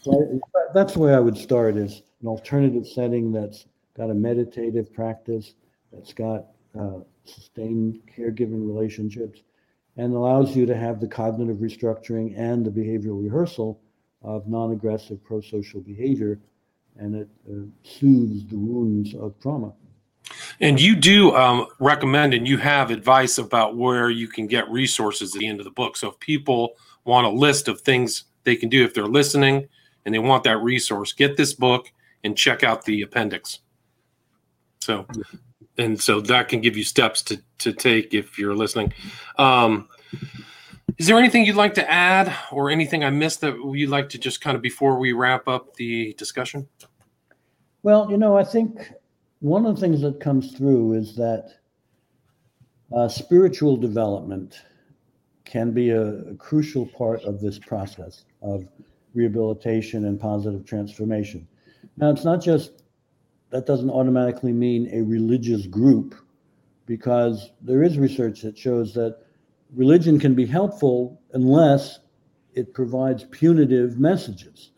So 0.02 0.40
that's 0.74 0.94
the 0.94 1.00
way 1.00 1.14
I 1.14 1.20
would 1.20 1.38
start: 1.38 1.76
is 1.76 2.02
an 2.22 2.28
alternative 2.28 2.88
setting 2.88 3.32
that's 3.32 3.66
got 3.96 4.10
a 4.10 4.14
meditative 4.14 4.94
practice, 4.94 5.56
that's 5.92 6.14
got 6.14 6.48
uh, 6.80 7.00
sustained 7.26 8.00
caregiving 8.18 8.66
relationships, 8.66 9.42
and 9.98 10.14
allows 10.14 10.56
you 10.56 10.66
to 10.66 10.76
have 10.76 11.00
the 11.00 11.08
cognitive 11.08 11.58
restructuring 11.58 12.38
and 12.38 12.66
the 12.66 12.72
behavioral 12.72 13.22
rehearsal 13.22 13.82
of 14.22 14.48
non-aggressive 14.48 15.24
pro-social 15.24 15.82
behavior 15.82 16.40
and 16.98 17.16
it 17.16 17.28
uh, 17.50 17.66
soothes 17.84 18.46
the 18.48 18.58
wounds 18.58 19.14
of 19.16 19.38
trauma. 19.40 19.74
And 20.60 20.80
you 20.80 20.96
do 20.96 21.36
um, 21.36 21.68
recommend 21.80 22.34
and 22.34 22.48
you 22.48 22.58
have 22.58 22.92
advice 22.92 23.38
about 23.38 23.76
where 23.76 24.10
you 24.10 24.28
can 24.28 24.48
get 24.48 24.70
resources 24.70 25.36
at 25.36 25.40
the 25.40 25.48
end 25.48 25.60
of 25.60 25.66
the 25.66 25.72
book. 25.72 25.98
So 25.98 26.10
if 26.10 26.20
people 26.20 26.76
want 27.04 27.26
a 27.26 27.30
list 27.30 27.68
of 27.68 27.82
things 27.82 28.26
they 28.44 28.56
can 28.56 28.70
do 28.70 28.84
if 28.84 28.94
they're 28.94 29.06
listening 29.06 29.68
and 30.06 30.14
they 30.14 30.20
want 30.20 30.44
that 30.44 30.58
resource, 30.58 31.14
get 31.14 31.38
this 31.38 31.54
book 31.54 31.92
and 32.24 32.38
check 32.38 32.64
out 32.64 32.86
the 32.86 33.02
appendix. 33.02 33.60
So, 34.82 35.06
and 35.78 36.02
so 36.02 36.22
that 36.22 36.48
can 36.50 36.62
give 36.62 36.78
you 36.78 36.84
steps 36.84 37.22
to 37.24 37.42
to 37.60 37.74
take 37.74 38.14
if 38.14 38.38
you're 38.38 38.56
listening. 38.56 38.94
Um, 39.38 39.88
is 40.98 41.08
there 41.08 41.18
anything 41.18 41.46
you'd 41.46 41.56
like 41.56 41.76
to 41.76 41.90
add 41.90 42.34
or 42.52 42.70
anything 42.70 43.04
I 43.04 43.10
missed 43.10 43.42
that 43.42 43.56
you'd 43.74 43.90
like 43.90 44.10
to 44.10 44.18
just 44.18 44.42
kind 44.42 44.56
of 44.56 44.62
before 44.62 45.00
we 45.00 45.14
wrap 45.14 45.48
up 45.48 45.76
the 45.76 46.14
discussion? 46.18 46.68
Well, 47.84 48.12
you 48.12 48.18
know, 48.18 48.38
I 48.38 48.44
think 48.44 48.92
one 49.40 49.66
of 49.66 49.76
the 49.76 49.82
things 49.82 50.02
that 50.02 50.20
comes 50.20 50.52
through 50.56 50.94
is 50.94 51.16
that 51.16 51.56
uh, 52.96 53.08
spiritual 53.08 53.78
development 53.78 54.62
can 55.46 55.72
be 55.72 55.90
a, 55.90 56.04
a 56.04 56.36
crucial 56.36 56.86
part 56.86 57.24
of 57.24 57.42
this 57.42 57.58
process 57.58 58.26
of 58.42 58.68
rehabilitation 59.14 60.06
and 60.06 60.20
positive 60.20 60.66
transformation. 60.66 61.48
Now, 61.98 62.12
it's 62.12 62.24
not 62.24 62.42
just 62.42 62.81
that 63.52 63.66
doesn't 63.66 63.90
automatically 63.90 64.54
mean 64.54 64.90
a 64.94 65.02
religious 65.02 65.68
group, 65.68 66.16
because 66.86 67.52
there 67.62 67.84
is 67.84 67.98
research 67.98 68.42
that 68.42 68.58
shows 68.58 68.94
that 68.96 69.20
religion 69.76 70.20
can 70.20 70.36
be 70.36 70.46
helpful 70.46 71.22
unless 71.34 72.00
it 72.54 72.74
provides 72.74 73.24
punitive 73.32 74.00
messages. 74.00 74.72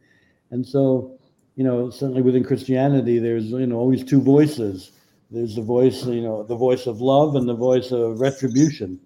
and 0.50 0.66
so, 0.66 1.18
you 1.56 1.64
know, 1.64 1.90
certainly 1.90 2.22
within 2.22 2.44
Christianity, 2.44 3.18
there's, 3.18 3.46
you 3.46 3.66
know, 3.66 3.76
always 3.76 4.04
two 4.04 4.20
voices. 4.20 4.92
There's 5.30 5.56
the 5.56 5.62
voice, 5.62 6.04
you 6.04 6.20
know, 6.20 6.42
the 6.42 6.56
voice 6.56 6.86
of 6.86 7.00
love 7.00 7.34
and 7.36 7.48
the 7.48 7.54
voice 7.54 7.92
of 7.92 8.20
retribution. 8.20 9.00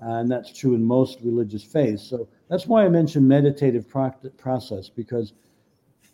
And 0.00 0.30
that's 0.30 0.56
true 0.56 0.74
in 0.74 0.84
most 0.84 1.18
religious 1.22 1.64
faiths. 1.64 2.04
So 2.04 2.28
that's 2.48 2.66
why 2.66 2.84
I 2.84 2.88
mentioned 2.88 3.26
meditative 3.26 3.88
process, 3.88 4.88
because 4.88 5.32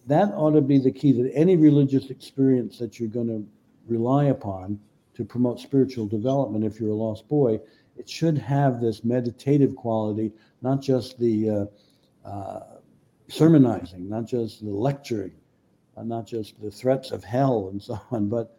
that 0.07 0.33
ought 0.35 0.53
to 0.53 0.61
be 0.61 0.79
the 0.79 0.93
key 0.93 1.13
that 1.13 1.31
any 1.35 1.57
religious 1.57 2.11
experience 2.11 2.79
that 2.79 2.99
you're 2.99 3.09
going 3.09 3.29
to 3.29 3.47
rely 3.87 4.27
upon 4.27 4.79
to 5.15 5.25
promote 5.25 5.61
spiritual 5.61 6.07
development 6.07 6.65
if 6.65 6.81
you're 6.81 6.91
a 6.91 6.95
lost 6.95 7.29
boy 7.29 7.61
it 7.97 8.09
should 8.09 8.39
have 8.39 8.81
this 8.81 9.05
meditative 9.05 9.77
quality, 9.77 10.33
not 10.63 10.83
just 10.83 11.19
the 11.19 11.51
uh, 12.25 12.29
uh, 12.29 12.61
sermonizing, 13.29 14.09
not 14.09 14.27
just 14.27 14.65
the 14.65 14.71
lecturing, 14.71 15.33
uh, 15.97 16.03
not 16.03 16.27
just 16.27 16.61
the 16.61 16.71
threats 16.71 17.13
of 17.13 17.23
hell 17.23 17.69
and 17.71 17.83
so 17.83 18.01
on, 18.11 18.29
but 18.29 18.57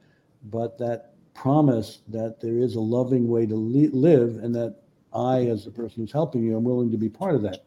but 0.52 0.78
that 0.78 1.14
promise 1.34 2.00
that 2.08 2.40
there 2.40 2.60
is 2.60 2.76
a 2.76 2.80
loving 2.80 3.28
way 3.28 3.46
to 3.46 3.56
li- 3.56 3.90
live, 3.92 4.38
and 4.38 4.56
that 4.56 4.80
I, 5.14 5.46
as 5.48 5.66
the 5.66 5.72
person 5.72 6.04
who's 6.04 6.12
helping 6.12 6.44
you, 6.44 6.56
am 6.56 6.64
willing 6.64 6.92
to 6.92 6.98
be 6.98 7.10
part 7.10 7.36
of 7.36 7.42
that. 7.42 7.66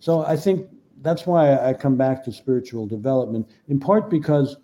So 0.00 0.24
I 0.24 0.36
think 0.36 0.68
that's 1.02 1.26
why 1.26 1.56
I 1.56 1.72
come 1.72 1.96
back 1.96 2.24
to 2.24 2.32
spiritual 2.32 2.86
development, 2.86 3.48
in 3.68 3.78
part 3.80 4.10
because 4.10 4.56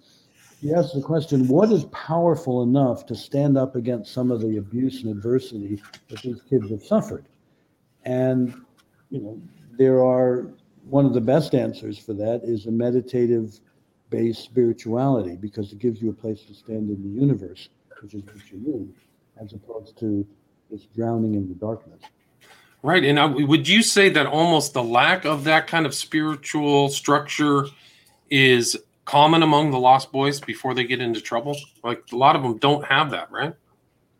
you 0.60 0.74
ask 0.74 0.92
the 0.92 1.00
question 1.00 1.48
what 1.48 1.70
is 1.72 1.84
powerful 1.86 2.62
enough 2.62 3.06
to 3.06 3.14
stand 3.14 3.56
up 3.56 3.76
against 3.76 4.12
some 4.12 4.30
of 4.30 4.40
the 4.40 4.58
abuse 4.58 5.02
and 5.02 5.10
adversity 5.10 5.82
that 6.08 6.22
these 6.22 6.42
kids 6.48 6.70
have 6.70 6.82
suffered? 6.82 7.26
And, 8.04 8.54
you 9.10 9.20
know, 9.20 9.40
there 9.78 10.04
are 10.04 10.48
one 10.88 11.06
of 11.06 11.14
the 11.14 11.20
best 11.20 11.54
answers 11.54 11.98
for 11.98 12.14
that 12.14 12.42
is 12.44 12.66
a 12.66 12.70
meditative 12.70 13.60
based 14.10 14.42
spirituality 14.42 15.36
because 15.36 15.72
it 15.72 15.78
gives 15.78 16.02
you 16.02 16.10
a 16.10 16.12
place 16.12 16.42
to 16.44 16.54
stand 16.54 16.90
in 16.90 17.02
the 17.02 17.20
universe, 17.20 17.68
which 18.02 18.14
is 18.14 18.22
what 18.24 18.50
you 18.50 18.58
need, 18.58 18.92
as 19.40 19.52
opposed 19.52 19.96
to 19.98 20.26
this 20.70 20.86
drowning 20.94 21.34
in 21.34 21.48
the 21.48 21.54
darkness. 21.54 22.02
Right. 22.82 23.04
And 23.04 23.18
uh, 23.18 23.32
would 23.34 23.68
you 23.68 23.82
say 23.82 24.08
that 24.10 24.26
almost 24.26 24.72
the 24.72 24.82
lack 24.82 25.26
of 25.26 25.44
that 25.44 25.66
kind 25.66 25.84
of 25.84 25.94
spiritual 25.94 26.88
structure 26.88 27.66
is 28.30 28.76
common 29.04 29.42
among 29.42 29.70
the 29.70 29.78
Lost 29.78 30.10
Boys 30.12 30.40
before 30.40 30.72
they 30.72 30.84
get 30.84 31.00
into 31.00 31.20
trouble? 31.20 31.56
Like 31.84 32.02
a 32.12 32.16
lot 32.16 32.36
of 32.36 32.42
them 32.42 32.56
don't 32.56 32.84
have 32.86 33.10
that, 33.10 33.30
right? 33.30 33.54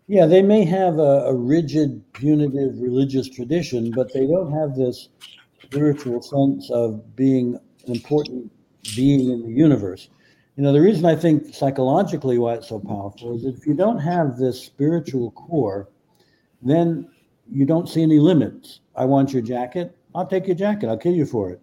Yeah, 0.09 0.27
they 0.27 0.43
may 0.43 0.65
have 0.65 0.99
a, 0.99 1.27
a 1.27 1.35
rigid, 1.35 2.03
punitive 2.13 2.79
religious 2.81 3.29
tradition, 3.29 3.93
but 3.93 4.13
they 4.13 4.27
don't 4.27 4.53
have 4.53 4.75
this 4.75 5.09
spiritual 5.63 6.21
sense 6.21 6.71
of 6.71 7.17
being 7.17 7.59
an 7.87 7.95
important 7.95 8.51
being 8.97 9.31
in 9.31 9.43
the 9.43 9.53
universe. 9.53 10.09
You 10.57 10.65
know, 10.65 10.73
the 10.73 10.81
reason 10.81 11.07
I 11.07 11.15
think 11.17 11.55
psychologically 11.55 12.39
why 12.39 12.55
it's 12.55 12.69
so 12.69 12.81
powerful 12.81 13.37
is 13.37 13.45
if 13.45 13.67
you 13.67 13.75
don't 13.75 13.99
have 13.99 14.37
this 14.37 14.61
spiritual 14.61 15.31
core, 15.31 15.89
then 16.61 17.09
you 17.51 17.67
don't 17.67 17.89
see 17.89 18.03
any 18.03 18.19
limits. 18.19 18.81
I 18.97 19.05
want 19.05 19.33
your 19.33 19.43
jacket. 19.43 19.97
I'll 20.15 20.27
take 20.27 20.47
your 20.47 20.57
jacket. 20.57 20.89
I'll 20.89 20.97
kill 20.97 21.15
you 21.15 21.27
for 21.27 21.51
it. 21.51 21.61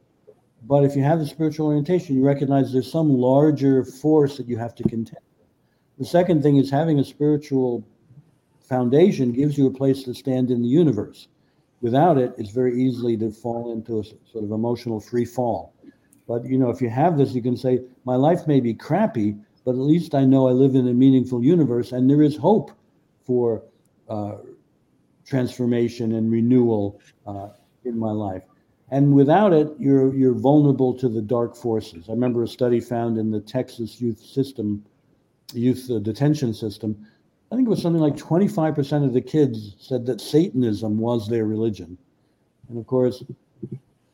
But 0.63 0.83
if 0.83 0.95
you 0.95 1.03
have 1.03 1.19
the 1.19 1.25
spiritual 1.25 1.67
orientation, 1.67 2.15
you 2.15 2.25
recognize 2.25 2.73
there's 2.73 2.91
some 2.91 3.09
larger 3.09 3.85
force 3.85 4.37
that 4.37 4.47
you 4.47 4.57
have 4.57 4.75
to 4.75 4.83
contend. 4.83 5.21
The 5.97 6.05
second 6.05 6.43
thing 6.43 6.57
is 6.57 6.69
having 6.69 6.99
a 6.99 7.03
spiritual 7.03 7.87
foundation 8.61 9.31
gives 9.31 9.57
you 9.57 9.67
a 9.67 9.71
place 9.71 10.03
to 10.03 10.13
stand 10.13 10.51
in 10.51 10.61
the 10.61 10.67
universe. 10.67 11.27
Without 11.81 12.17
it, 12.17 12.33
it's 12.37 12.49
very 12.49 12.81
easily 12.81 13.15
to 13.17 13.31
fall 13.31 13.71
into 13.71 13.99
a 13.99 14.03
sort 14.03 14.43
of 14.43 14.51
emotional 14.51 14.99
free 14.99 15.25
fall. 15.25 15.73
But 16.27 16.45
you 16.45 16.57
know, 16.57 16.69
if 16.69 16.81
you 16.81 16.89
have 16.89 17.17
this, 17.17 17.33
you 17.33 17.41
can 17.41 17.55
say, 17.55 17.81
"My 18.03 18.15
life 18.15 18.47
may 18.47 18.59
be 18.59 18.73
crappy, 18.73 19.37
but 19.63 19.71
at 19.71 19.77
least 19.77 20.15
I 20.15 20.25
know 20.25 20.47
I 20.47 20.51
live 20.51 20.75
in 20.75 20.87
a 20.87 20.93
meaningful 20.93 21.43
universe, 21.43 21.91
and 21.91 22.09
there 22.09 22.21
is 22.21 22.35
hope 22.35 22.71
for 23.23 23.63
uh, 24.09 24.37
transformation 25.27 26.13
and 26.13 26.31
renewal 26.31 26.99
uh, 27.25 27.49
in 27.85 27.97
my 27.97 28.11
life." 28.11 28.43
And 28.89 29.13
without 29.13 29.51
it, 29.53 29.69
you're 29.77 30.13
you're 30.15 30.33
vulnerable 30.33 30.93
to 30.95 31.09
the 31.09 31.21
dark 31.21 31.55
forces. 31.55 32.05
I 32.09 32.13
remember 32.13 32.43
a 32.43 32.47
study 32.47 32.79
found 32.79 33.17
in 33.17 33.31
the 33.31 33.41
Texas 33.41 33.99
youth 33.99 34.19
system, 34.19 34.83
youth 35.53 35.89
uh, 35.91 35.99
detention 35.99 36.53
system. 36.53 37.05
I 37.51 37.55
think 37.55 37.67
it 37.67 37.69
was 37.69 37.81
something 37.81 38.01
like 38.01 38.17
25% 38.17 39.05
of 39.05 39.13
the 39.13 39.21
kids 39.21 39.75
said 39.79 40.05
that 40.07 40.19
Satanism 40.19 40.97
was 40.97 41.29
their 41.29 41.45
religion. 41.45 41.97
And 42.67 42.77
of 42.77 42.85
course, 42.87 43.23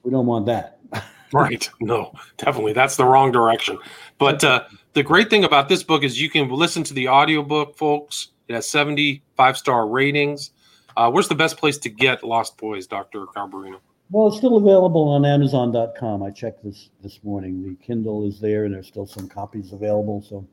we 0.03 0.11
don't 0.11 0.28
want 0.28 0.45
that. 0.45 0.80
right. 1.34 1.68
No, 1.82 2.14
definitely. 2.38 2.74
That's 2.74 2.95
the 2.95 3.05
wrong 3.05 3.32
direction. 3.32 3.80
But 4.20 4.43
uh, 4.43 4.66
the 4.93 5.01
great 5.01 5.30
thing 5.32 5.43
about 5.43 5.68
this 5.68 5.82
book 5.82 6.03
is 6.03 6.22
you 6.22 6.30
can 6.30 6.49
listen 6.49 6.84
to 6.84 6.93
the 6.93 7.07
audiobook, 7.07 7.76
folks. 7.76 8.30
It 8.47 8.53
has 8.53 8.68
75 8.70 9.57
star 9.57 9.88
ratings. 9.88 10.51
Uh, 10.96 11.10
where's 11.10 11.28
the 11.28 11.36
best 11.36 11.58
place 11.58 11.78
to 11.80 11.89
get 11.89 12.24
Lost 12.24 12.58
Boys, 12.58 12.88
Dr. 12.88 13.26
Garbarino? 13.36 13.80
Well, 14.12 14.28
it's 14.28 14.38
still 14.38 14.58
available 14.58 15.10
on 15.10 15.26
Amazon.com. 15.26 16.22
I 16.22 16.30
checked 16.30 16.64
this 16.64 16.89
this 17.02 17.24
morning. 17.24 17.64
The 17.64 17.76
Kindle 17.84 18.28
is 18.28 18.39
there, 18.39 18.66
and 18.66 18.74
there's 18.74 18.88
still 18.88 19.08
some 19.08 19.28
copies 19.28 19.74
available. 19.74 20.22
So 20.22 20.48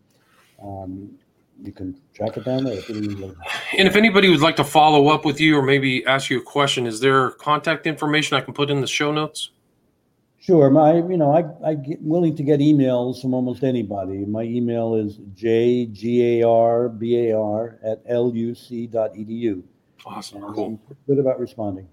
um, 0.63 1.11
you 1.63 1.73
can 1.73 2.01
track 2.15 2.37
it 2.37 2.45
down 2.45 2.65
there. 2.65 2.81
And 2.89 3.87
if 3.87 3.97
anybody 3.97 4.29
would 4.29 4.41
like 4.41 4.57
to 4.57 4.65
follow 4.65 5.09
up 5.09 5.25
with 5.25 5.41
you 5.41 5.59
or 5.59 5.63
maybe 5.63 6.05
ask 6.07 6.31
you 6.31 6.39
a 6.39 6.43
question, 6.43 6.87
is 6.87 7.01
there 7.01 7.31
contact 7.33 7.87
information 7.87 8.37
I 8.37 8.41
can 8.41 8.55
put 8.55 8.71
in 8.71 8.81
the 8.81 8.87
show 8.87 9.13
notes? 9.13 9.51
Sure. 10.41 10.71
My, 10.71 10.95
you 10.95 11.19
know, 11.19 11.33
I, 11.33 11.45
I 11.71 11.75
get 11.75 12.01
willing 12.01 12.35
to 12.37 12.43
get 12.43 12.61
emails 12.61 13.21
from 13.21 13.35
almost 13.35 13.63
anybody. 13.63 14.25
My 14.25 14.43
email 14.43 14.95
is 14.95 15.19
jgarbar 15.19 16.89
at 17.85 18.07
luc.edu. 18.07 19.63
Awesome. 20.07 20.41
Cool. 20.55 20.81
good 21.07 21.19
about 21.19 21.39
responding. 21.39 21.89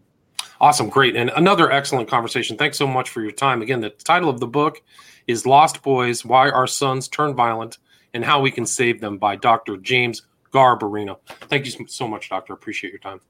Awesome. 0.59 0.89
Great. 0.89 1.15
And 1.15 1.29
another 1.35 1.71
excellent 1.71 2.09
conversation. 2.09 2.57
Thanks 2.57 2.77
so 2.77 2.87
much 2.87 3.09
for 3.09 3.21
your 3.21 3.31
time. 3.31 3.61
Again, 3.61 3.81
the 3.81 3.89
title 3.91 4.29
of 4.29 4.39
the 4.39 4.47
book 4.47 4.81
is 5.27 5.45
Lost 5.45 5.83
Boys 5.83 6.25
Why 6.25 6.49
Our 6.49 6.67
Sons 6.67 7.07
Turn 7.07 7.35
Violent 7.35 7.77
and 8.13 8.25
How 8.25 8.41
We 8.41 8.49
Can 8.49 8.65
Save 8.65 8.99
Them 8.99 9.17
by 9.17 9.35
Dr. 9.35 9.77
James 9.77 10.23
Garbarino. 10.51 11.19
Thank 11.27 11.65
you 11.65 11.87
so 11.87 12.07
much, 12.07 12.29
Doctor. 12.29 12.53
Appreciate 12.53 12.91
your 12.91 12.99
time. 12.99 13.21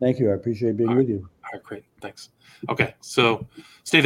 Thank 0.00 0.18
you. 0.18 0.30
I 0.30 0.34
appreciate 0.34 0.76
being 0.76 0.94
with 0.94 1.08
you. 1.08 1.28
All 1.44 1.50
right. 1.54 1.62
Great. 1.62 1.84
Thanks. 2.02 2.28
Okay. 2.68 2.94
So 3.00 3.46
stay 3.84 4.00
there. 4.00 4.04